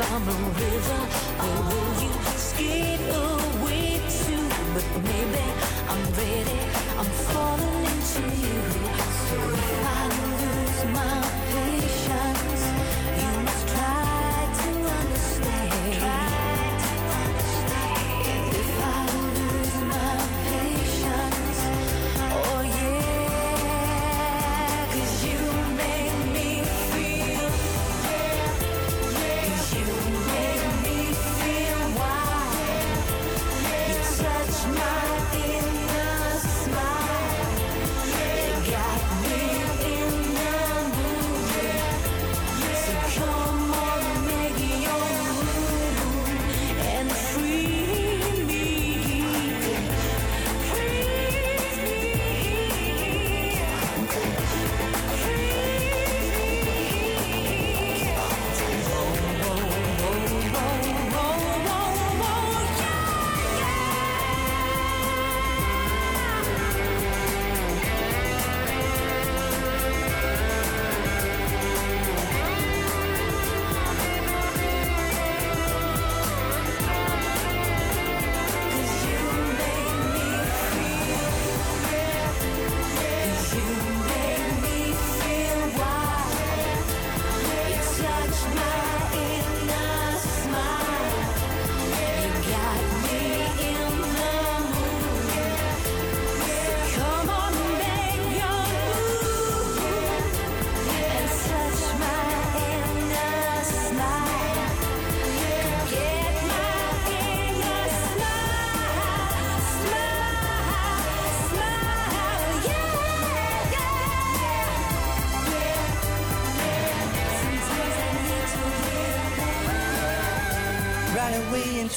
I'm 0.00 0.26
a 0.26 0.32
river, 0.32 1.00
or 1.38 1.56
will 1.68 2.02
you 2.02 2.12
skate 2.36 3.00
away 3.12 4.00
too? 4.08 4.48
But 4.72 4.86
maybe 5.04 5.44
I'm 5.88 6.02
ready, 6.14 6.60
I'm 6.98 7.10
falling 7.30 7.84
into 7.84 8.22
you. 8.42 8.58
So 9.28 9.36
if 9.52 9.84
I 9.84 10.02
lose 10.18 10.84
my 10.94 11.14
patience. 11.52 12.01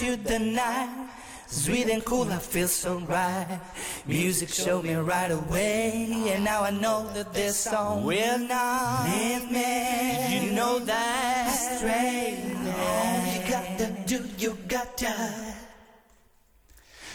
Into 0.06 0.24
the 0.24 0.40
night. 0.40 1.10
Sweet 1.48 1.90
and 1.90 2.06
cool, 2.06 2.32
I 2.32 2.38
feel 2.38 2.68
so 2.68 3.00
right. 3.00 3.60
Music 4.06 4.50
showed 4.50 4.84
me 4.84 4.94
right 4.94 5.32
away, 5.32 6.30
and 6.30 6.44
now 6.44 6.62
I 6.62 6.70
know 6.70 7.10
that 7.14 7.34
this 7.34 7.58
song 7.58 8.04
will 8.04 8.38
not 8.38 9.10
leave 9.10 9.50
me. 9.50 10.46
You 10.46 10.52
know 10.52 10.78
that 10.78 11.50
straight. 11.50 12.38
All 12.78 13.34
you 13.34 13.50
gotta 13.50 13.88
do, 14.06 14.24
you 14.38 14.56
gotta 14.68 15.56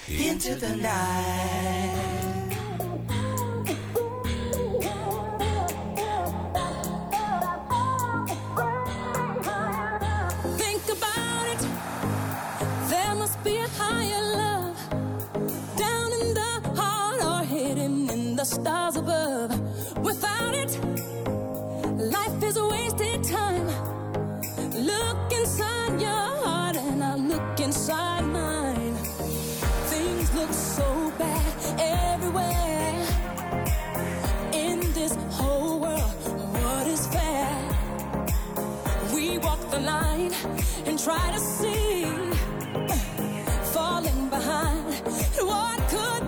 into 0.08 0.56
the 0.56 0.74
night. 0.74 2.39
and 40.86 40.98
try 40.98 41.30
to 41.32 41.38
see, 41.38 42.04
falling 43.72 44.28
behind 44.28 44.84
what 45.40 45.88
could. 45.88 46.19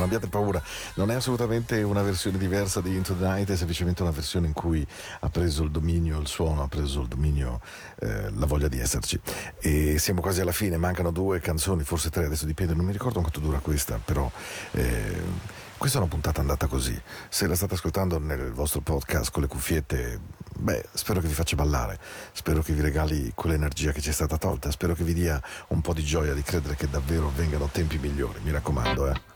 Non 0.00 0.08
abbiate 0.08 0.28
paura. 0.28 0.62
Non 0.94 1.10
è 1.10 1.14
assolutamente 1.14 1.82
una 1.82 2.02
versione 2.02 2.38
diversa 2.38 2.80
di 2.80 2.94
Into 2.94 3.14
the 3.14 3.24
Night, 3.24 3.50
è 3.50 3.56
semplicemente 3.56 4.02
una 4.02 4.10
versione 4.10 4.46
in 4.46 4.52
cui 4.52 4.86
ha 5.20 5.28
preso 5.28 5.62
il 5.62 5.70
dominio, 5.70 6.18
il 6.18 6.26
suono, 6.26 6.62
ha 6.62 6.68
preso 6.68 7.02
il 7.02 7.08
dominio, 7.08 7.60
eh, 8.00 8.30
la 8.30 8.46
voglia 8.46 8.68
di 8.68 8.80
esserci. 8.80 9.20
E 9.58 9.98
siamo 9.98 10.20
quasi 10.20 10.40
alla 10.40 10.52
fine, 10.52 10.76
mancano 10.76 11.10
due 11.10 11.40
canzoni, 11.40 11.84
forse 11.84 12.10
tre, 12.10 12.24
adesso 12.24 12.46
dipende, 12.46 12.74
non 12.74 12.84
mi 12.84 12.92
ricordo 12.92 13.20
quanto 13.20 13.40
dura 13.40 13.58
questa, 13.58 14.00
però. 14.02 14.30
eh, 14.72 15.58
questa 15.80 15.96
è 15.96 16.02
una 16.02 16.10
puntata 16.10 16.42
andata 16.42 16.66
così. 16.66 17.00
Se 17.30 17.46
la 17.46 17.54
state 17.54 17.72
ascoltando 17.72 18.18
nel 18.18 18.52
vostro 18.52 18.82
podcast 18.82 19.30
con 19.30 19.40
le 19.40 19.48
cuffiette, 19.48 20.20
beh, 20.58 20.88
spero 20.92 21.20
che 21.20 21.26
vi 21.26 21.32
faccia 21.32 21.56
ballare, 21.56 21.98
spero 22.32 22.60
che 22.60 22.74
vi 22.74 22.82
regali 22.82 23.32
quell'energia 23.34 23.90
che 23.90 24.02
ci 24.02 24.10
è 24.10 24.12
stata 24.12 24.36
tolta, 24.36 24.70
spero 24.70 24.92
che 24.92 25.04
vi 25.04 25.14
dia 25.14 25.42
un 25.68 25.80
po' 25.80 25.94
di 25.94 26.04
gioia 26.04 26.34
di 26.34 26.42
credere 26.42 26.74
che 26.74 26.86
davvero 26.90 27.32
vengano 27.34 27.70
tempi 27.72 27.96
migliori, 27.96 28.40
mi 28.42 28.50
raccomando, 28.50 29.10
eh. 29.10 29.29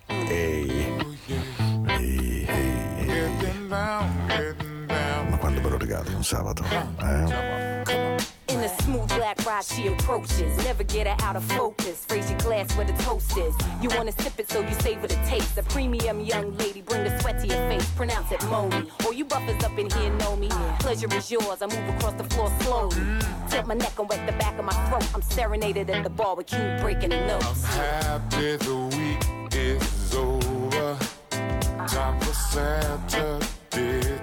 Ma 5.31 5.39
quando 5.39 5.77
regali 5.77 6.13
un 6.15 6.23
sabato? 6.23 6.65
Eh? 6.65 8.23
In 8.49 8.61
a 8.61 8.69
smooth 8.83 9.09
black 9.09 9.45
ride, 9.45 9.65
she 9.65 9.89
approaches. 9.89 10.57
Never 10.65 10.85
get 10.85 11.07
her 11.07 11.17
out 11.27 11.37
of 11.37 11.45
focus. 11.45 12.07
Raise 12.11 12.31
your 12.31 12.39
glass 12.39 12.75
where 12.77 12.87
the 12.87 12.93
toast 13.03 13.37
is. 13.37 13.55
You 13.83 13.91
wanna 13.97 14.13
sip 14.13 14.39
it, 14.39 14.49
so 14.51 14.61
you 14.61 14.75
savor 14.81 15.07
the 15.07 15.17
taste. 15.27 15.59
A 15.59 15.63
premium 15.65 16.21
young 16.21 16.57
lady, 16.57 16.83
bring 16.83 17.05
the 17.05 17.19
sweat 17.21 17.41
to 17.41 17.47
your 17.47 17.59
face. 17.69 17.89
Pronounce 17.97 18.31
it 18.33 18.45
Moni. 18.47 18.89
All 19.05 19.13
you 19.13 19.25
buffers 19.25 19.63
up 19.65 19.77
in 19.79 19.91
here 19.91 20.11
know 20.19 20.37
me. 20.37 20.49
Pleasure 20.79 21.09
is 21.15 21.31
yours. 21.31 21.63
I 21.63 21.67
move 21.67 21.89
across 21.97 22.15
the 22.15 22.25
floor 22.25 22.51
slowly. 22.61 22.97
Tilt 23.51 23.67
my 23.67 23.75
neck 23.75 23.99
and 23.99 24.09
wet 24.09 24.25
the 24.27 24.33
back 24.33 24.59
of 24.59 24.65
my 24.65 24.75
throat. 24.89 25.09
I'm 25.15 25.23
serenaded 25.23 25.91
at 25.91 26.05
the 26.05 26.11
bar 26.11 26.37
with 26.37 26.47
King 26.47 26.81
breaking 26.81 27.11
the 27.11 27.27
notes. 27.27 27.65
Happy 27.65 28.57
the 28.57 28.77
week 28.97 29.55
is 29.55 29.83
over. 29.83 29.94
Time 31.87 32.19
for 32.19 32.33
Saturday 32.33 33.41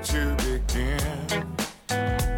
to 0.03 0.36
begin. 0.38 1.55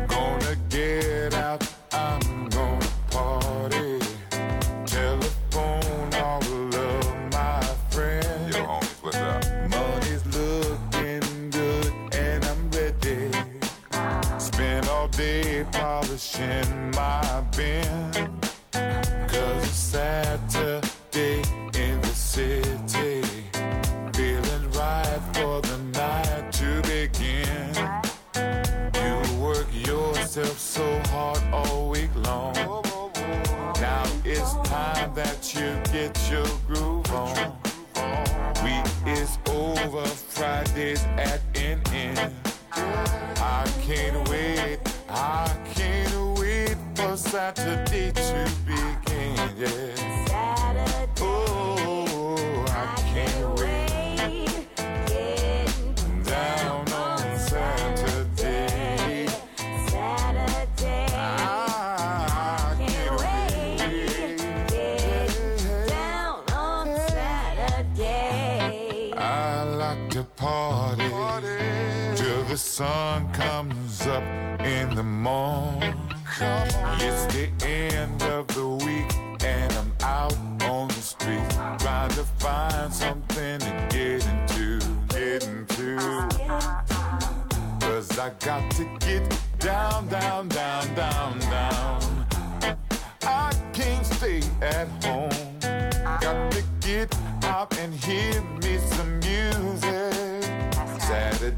Gonna 0.07 0.55
get 0.67 1.33
out, 1.33 1.63
I'm 1.93 2.49
gonna 2.49 2.85
party. 3.09 3.99
Telephone 4.85 6.13
all 6.15 6.43
of 6.75 7.31
my 7.31 7.61
friends. 7.89 8.55
Yo, 8.55 8.65
homies, 8.65 9.03
what's 9.03 9.17
up? 9.17 9.43
Money's 9.69 10.25
looking 10.35 11.49
good 11.51 11.93
and 12.13 12.43
I'm 12.43 12.69
ready. 12.71 13.31
Spend 14.37 14.87
all 14.89 15.07
day 15.07 15.65
polishing 15.71 16.91
my 16.91 17.43
bin. 17.55 18.41
Cause 18.73 19.63
it's 19.63 19.77
Saturday 19.77 20.52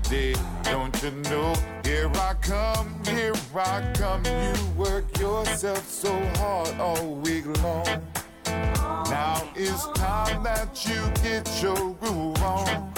Saturday, 0.06 0.36
don't 0.64 1.02
you 1.02 1.12
know? 1.32 1.56
Here 1.84 2.12
I 2.14 2.36
come, 2.40 2.94
here 3.06 3.34
I 3.56 3.92
come. 3.96 4.24
You 4.26 4.54
work 4.78 5.20
yourself 5.20 5.90
so 5.90 6.14
hard 6.36 6.80
all 6.80 7.16
week 7.16 7.46
long. 7.64 7.88
Now 8.46 9.42
it's 9.56 9.88
time 9.94 10.44
that 10.44 10.86
you 10.88 11.02
get 11.24 11.50
your 11.62 11.96
groove 11.96 12.42
on. 12.44 12.94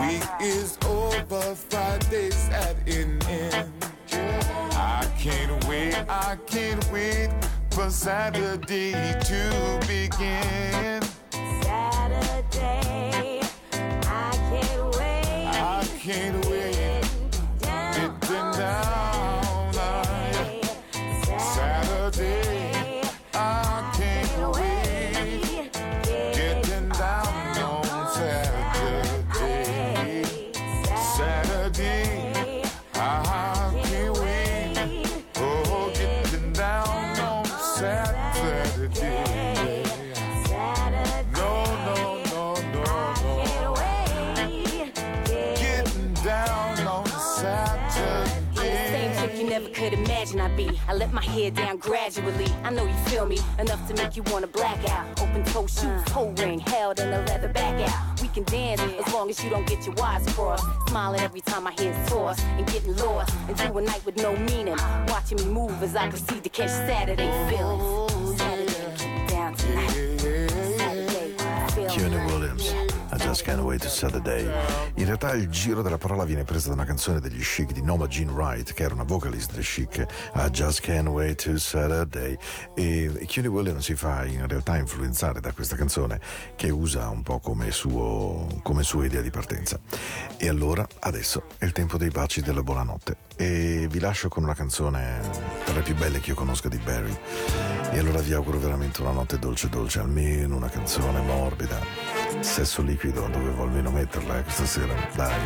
Week 0.00 0.26
is 0.40 0.76
over, 0.86 1.54
Friday's 1.54 2.48
at 2.48 2.76
an 2.88 3.22
end. 3.28 3.72
I 4.12 5.08
can't 5.16 5.64
wait, 5.68 5.94
I 6.08 6.36
can't 6.46 6.92
wait 6.92 7.30
for 7.70 7.88
Saturday 7.88 8.92
to 8.92 9.80
begin. 9.86 11.19
Can't 16.04 16.46
wait. 16.46 16.69
I 51.50 51.60
hair 51.60 51.66
down 51.66 51.78
gradually. 51.78 52.46
I 52.62 52.70
know 52.70 52.84
you 52.84 52.94
feel 53.10 53.26
me 53.26 53.38
enough 53.58 53.86
to 53.88 53.94
make 53.94 54.16
you 54.16 54.22
wanna 54.24 54.46
black 54.46 54.88
out. 54.90 55.20
Open 55.20 55.44
toe 55.44 55.66
shoes, 55.66 55.84
uh. 55.84 56.04
toe 56.06 56.30
ring, 56.38 56.60
held 56.60 57.00
in 57.00 57.12
a 57.12 57.18
leather 57.26 57.48
back 57.48 57.88
out. 57.88 58.20
We 58.20 58.28
can 58.28 58.44
dance 58.44 58.80
as 58.80 59.12
long 59.12 59.30
as 59.30 59.42
you 59.42 59.50
don't 59.50 59.66
get 59.66 59.84
your 59.86 59.94
wires 59.96 60.26
crossed. 60.34 60.64
Smiling 60.88 61.20
every 61.20 61.40
time 61.40 61.64
my 61.64 61.72
head's 61.72 62.08
tossed 62.08 62.40
and 62.40 62.66
getting 62.66 62.96
lost 62.96 63.34
into 63.48 63.72
a 63.74 63.82
night 63.82 64.04
with 64.04 64.16
no 64.16 64.36
meaning. 64.36 64.76
Watching 65.08 65.38
me 65.38 65.44
move 65.44 65.82
as 65.82 65.96
I 65.96 66.08
proceed 66.08 66.42
to 66.44 66.50
catch 66.50 66.70
Saturday 66.70 67.30
feelings. 67.48 68.38
Saturday, 68.38 68.94
keep 68.96 69.28
down 69.28 69.54
tonight. 69.54 69.90
Saturday, 70.78 71.34
feeling 71.74 71.90
Keanu 71.90 72.10
nice. 72.10 72.32
Williams. 72.32 72.89
Just 73.22 73.44
can't 73.44 73.60
wait 73.60 73.82
to 73.82 73.88
Saturday. 73.88 74.44
In 74.94 75.04
realtà 75.04 75.32
il 75.34 75.48
giro 75.48 75.82
della 75.82 75.98
parola 75.98 76.24
viene 76.24 76.44
presa 76.44 76.68
da 76.68 76.74
una 76.74 76.84
canzone 76.84 77.20
degli 77.20 77.40
Chic 77.40 77.70
di 77.72 77.82
Noma 77.82 78.06
Jean 78.06 78.30
Wright, 78.30 78.72
che 78.72 78.82
era 78.82 78.94
una 78.94 79.04
vocalist 79.04 79.52
dei 79.52 79.62
Chic, 79.62 80.06
I 80.34 80.48
just 80.50 80.80
can't 80.80 81.06
wait 81.06 81.44
to 81.44 81.58
Saturday. 81.58 82.36
E 82.74 83.24
Keanu 83.26 83.50
Williams 83.50 83.84
si 83.84 83.94
fa 83.94 84.24
in 84.24 84.46
realtà 84.48 84.76
influenzare 84.78 85.40
da 85.40 85.52
questa 85.52 85.76
canzone 85.76 86.20
che 86.56 86.70
usa 86.70 87.08
un 87.08 87.22
po' 87.22 87.38
come, 87.38 87.70
suo, 87.70 88.46
come 88.62 88.82
sua 88.82 89.04
idea 89.04 89.20
di 89.20 89.30
partenza. 89.30 89.78
E 90.36 90.48
allora, 90.48 90.86
adesso 91.00 91.44
è 91.58 91.66
il 91.66 91.72
tempo 91.72 91.98
dei 91.98 92.08
baci 92.08 92.40
della 92.40 92.62
buonanotte. 92.62 93.16
E 93.36 93.86
vi 93.88 94.00
lascio 94.00 94.28
con 94.28 94.42
una 94.42 94.54
canzone 94.54 95.20
tra 95.64 95.74
le 95.74 95.82
più 95.82 95.94
belle 95.94 96.20
che 96.20 96.30
io 96.30 96.36
conosca 96.36 96.68
di 96.68 96.78
Barry. 96.78 97.16
E 97.92 97.98
allora 97.98 98.20
vi 98.20 98.32
auguro 98.32 98.58
veramente 98.58 99.02
una 99.02 99.12
notte 99.12 99.38
dolce 99.38 99.68
dolce, 99.68 100.00
almeno 100.00 100.56
una 100.56 100.68
canzone 100.68 101.20
morbida. 101.20 102.19
Sesso 102.40 102.82
liquido, 102.82 103.28
dovevo 103.28 103.64
almeno 103.64 103.90
metterla 103.90 104.38
eh, 104.38 104.42
questa 104.42 104.64
sera. 104.64 104.94
Dai. 105.14 105.38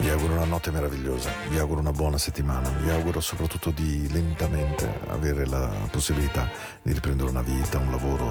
Vi 0.00 0.08
auguro 0.08 0.32
una 0.32 0.44
notte 0.44 0.70
meravigliosa, 0.70 1.30
vi 1.48 1.58
auguro 1.58 1.80
una 1.80 1.92
buona 1.92 2.18
settimana, 2.18 2.68
vi 2.82 2.90
auguro 2.90 3.20
soprattutto 3.20 3.70
di 3.70 4.10
lentamente 4.10 5.00
avere 5.08 5.46
la 5.46 5.70
possibilità 5.90 6.48
di 6.82 6.92
riprendere 6.92 7.28
una 7.28 7.42
vita, 7.42 7.78
un 7.78 7.90
lavoro 7.90 8.30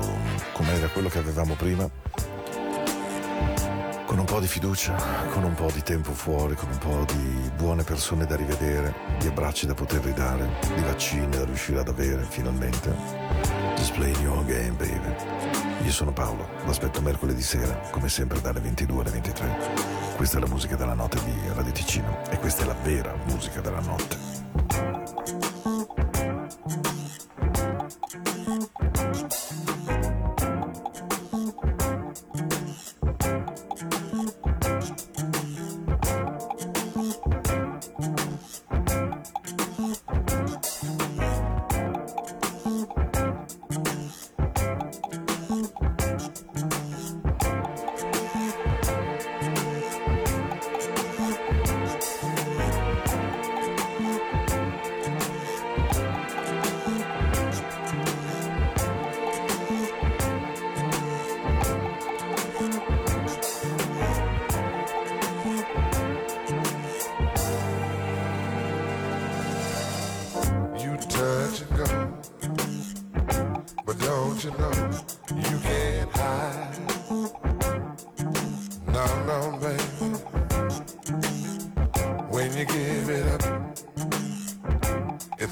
come 0.52 0.74
era 0.74 0.88
quello 0.88 1.08
che 1.08 1.20
avevamo 1.20 1.54
prima, 1.54 1.90
con 4.12 4.20
un 4.20 4.26
po' 4.26 4.42
di 4.42 4.48
fiducia, 4.48 4.94
con 5.32 5.46
un 5.46 5.54
po' 5.54 5.72
di 5.74 5.82
tempo 5.84 6.12
fuori, 6.12 6.54
con 6.54 6.68
un 6.70 6.78
po' 6.80 7.06
di 7.14 7.50
buone 7.56 7.84
persone 7.84 8.26
da 8.26 8.36
rivedere, 8.36 8.94
di 9.18 9.28
abbracci 9.28 9.66
da 9.66 9.74
poter 9.74 10.04
ridare, 10.04 10.50
di 10.76 10.82
vaccini 10.82 11.30
da 11.30 11.46
riuscire 11.46 11.80
ad 11.80 11.88
avere 11.88 12.26
finalmente. 12.28 12.94
Just 13.78 13.94
play 13.94 14.14
your 14.22 14.44
game, 14.44 14.72
baby. 14.72 15.86
Io 15.86 15.92
sono 15.92 16.12
Paolo, 16.12 16.46
vi 16.66 16.70
aspetto 16.70 17.00
mercoledì 17.00 17.42
sera, 17.42 17.74
come 17.90 18.10
sempre 18.10 18.42
dalle 18.42 18.60
22 18.60 19.00
alle 19.00 19.12
23. 19.12 19.58
Questa 20.18 20.40
è 20.40 20.42
la 20.42 20.48
musica 20.48 20.76
della 20.76 20.94
notte 20.94 21.18
di 21.24 21.34
Radio 21.54 21.72
Ticino 21.72 22.20
e 22.30 22.38
questa 22.38 22.64
è 22.64 22.66
la 22.66 22.76
vera 22.84 23.16
musica 23.28 23.62
della 23.62 23.80
notte. 23.80 25.21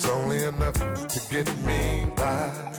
Only 0.10 0.44
enough 0.44 0.74
to 1.08 1.20
get 1.30 1.48
me 1.66 2.06
by. 2.16 2.70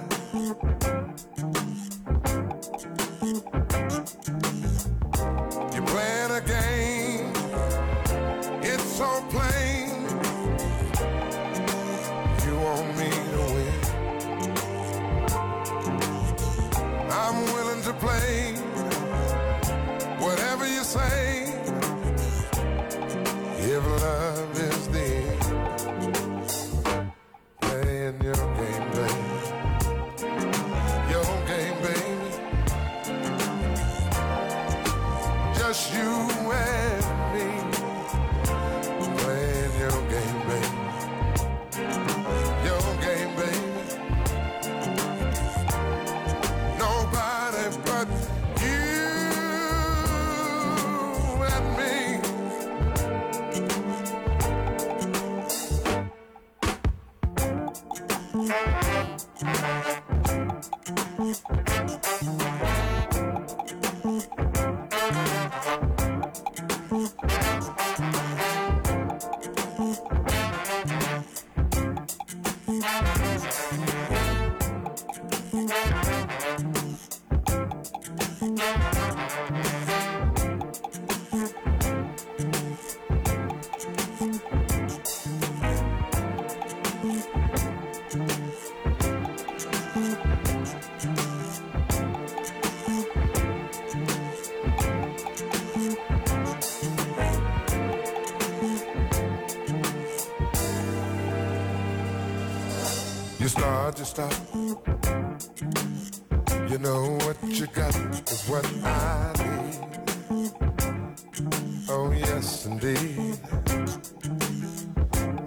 Yes, 112.40 112.64
indeed. 112.64 113.36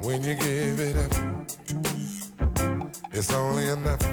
When 0.03 0.23
you 0.23 0.35
give 0.35 0.79
it 0.79 0.95
up, 0.95 1.13
it's 3.11 3.33
only 3.33 3.67
enough 3.69 4.12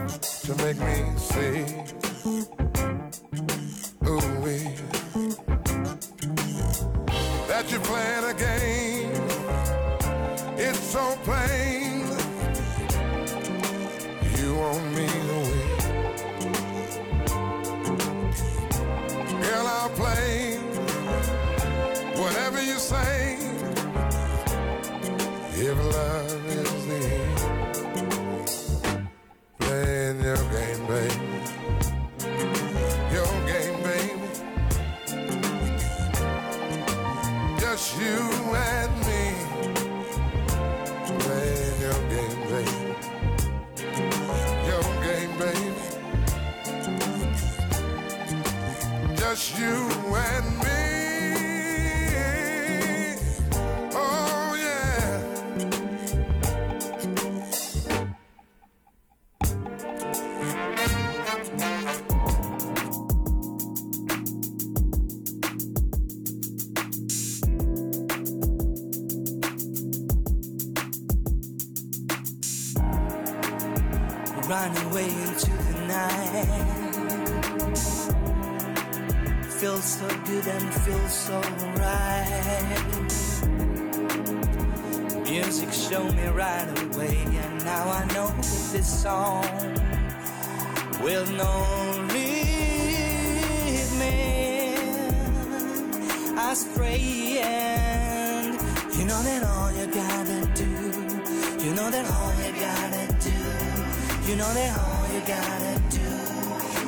You 104.30 104.36
know 104.36 104.54
that 104.54 104.78
all 104.78 105.12
you 105.12 105.20
gotta 105.26 105.82
do, 105.90 105.98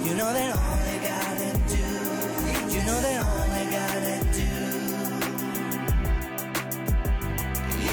you 0.08 0.14
know 0.14 0.32
that 0.32 0.54
all 0.54 0.78
you 0.92 1.00
gotta 1.02 1.50
do, 1.66 1.82
you 2.72 2.80
know 2.86 3.00
that 3.00 3.18
all 3.26 3.46
you 3.58 3.66
gotta 3.68 4.16
do. 4.32 4.46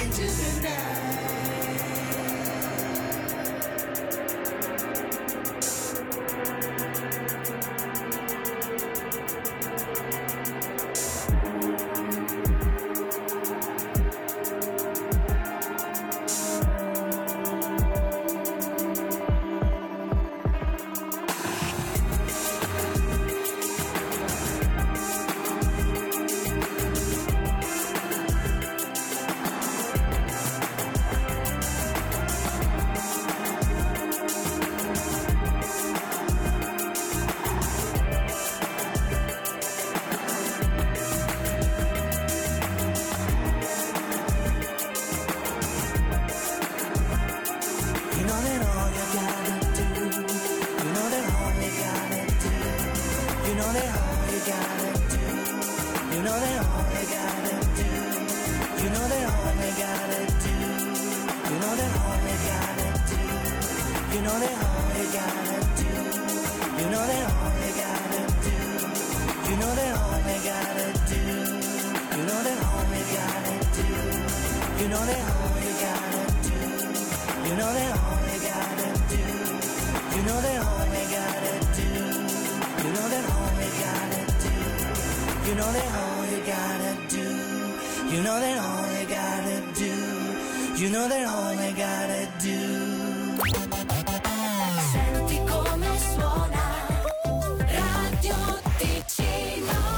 Into 0.03 0.25
the 0.29 0.61
night. 0.61 1.08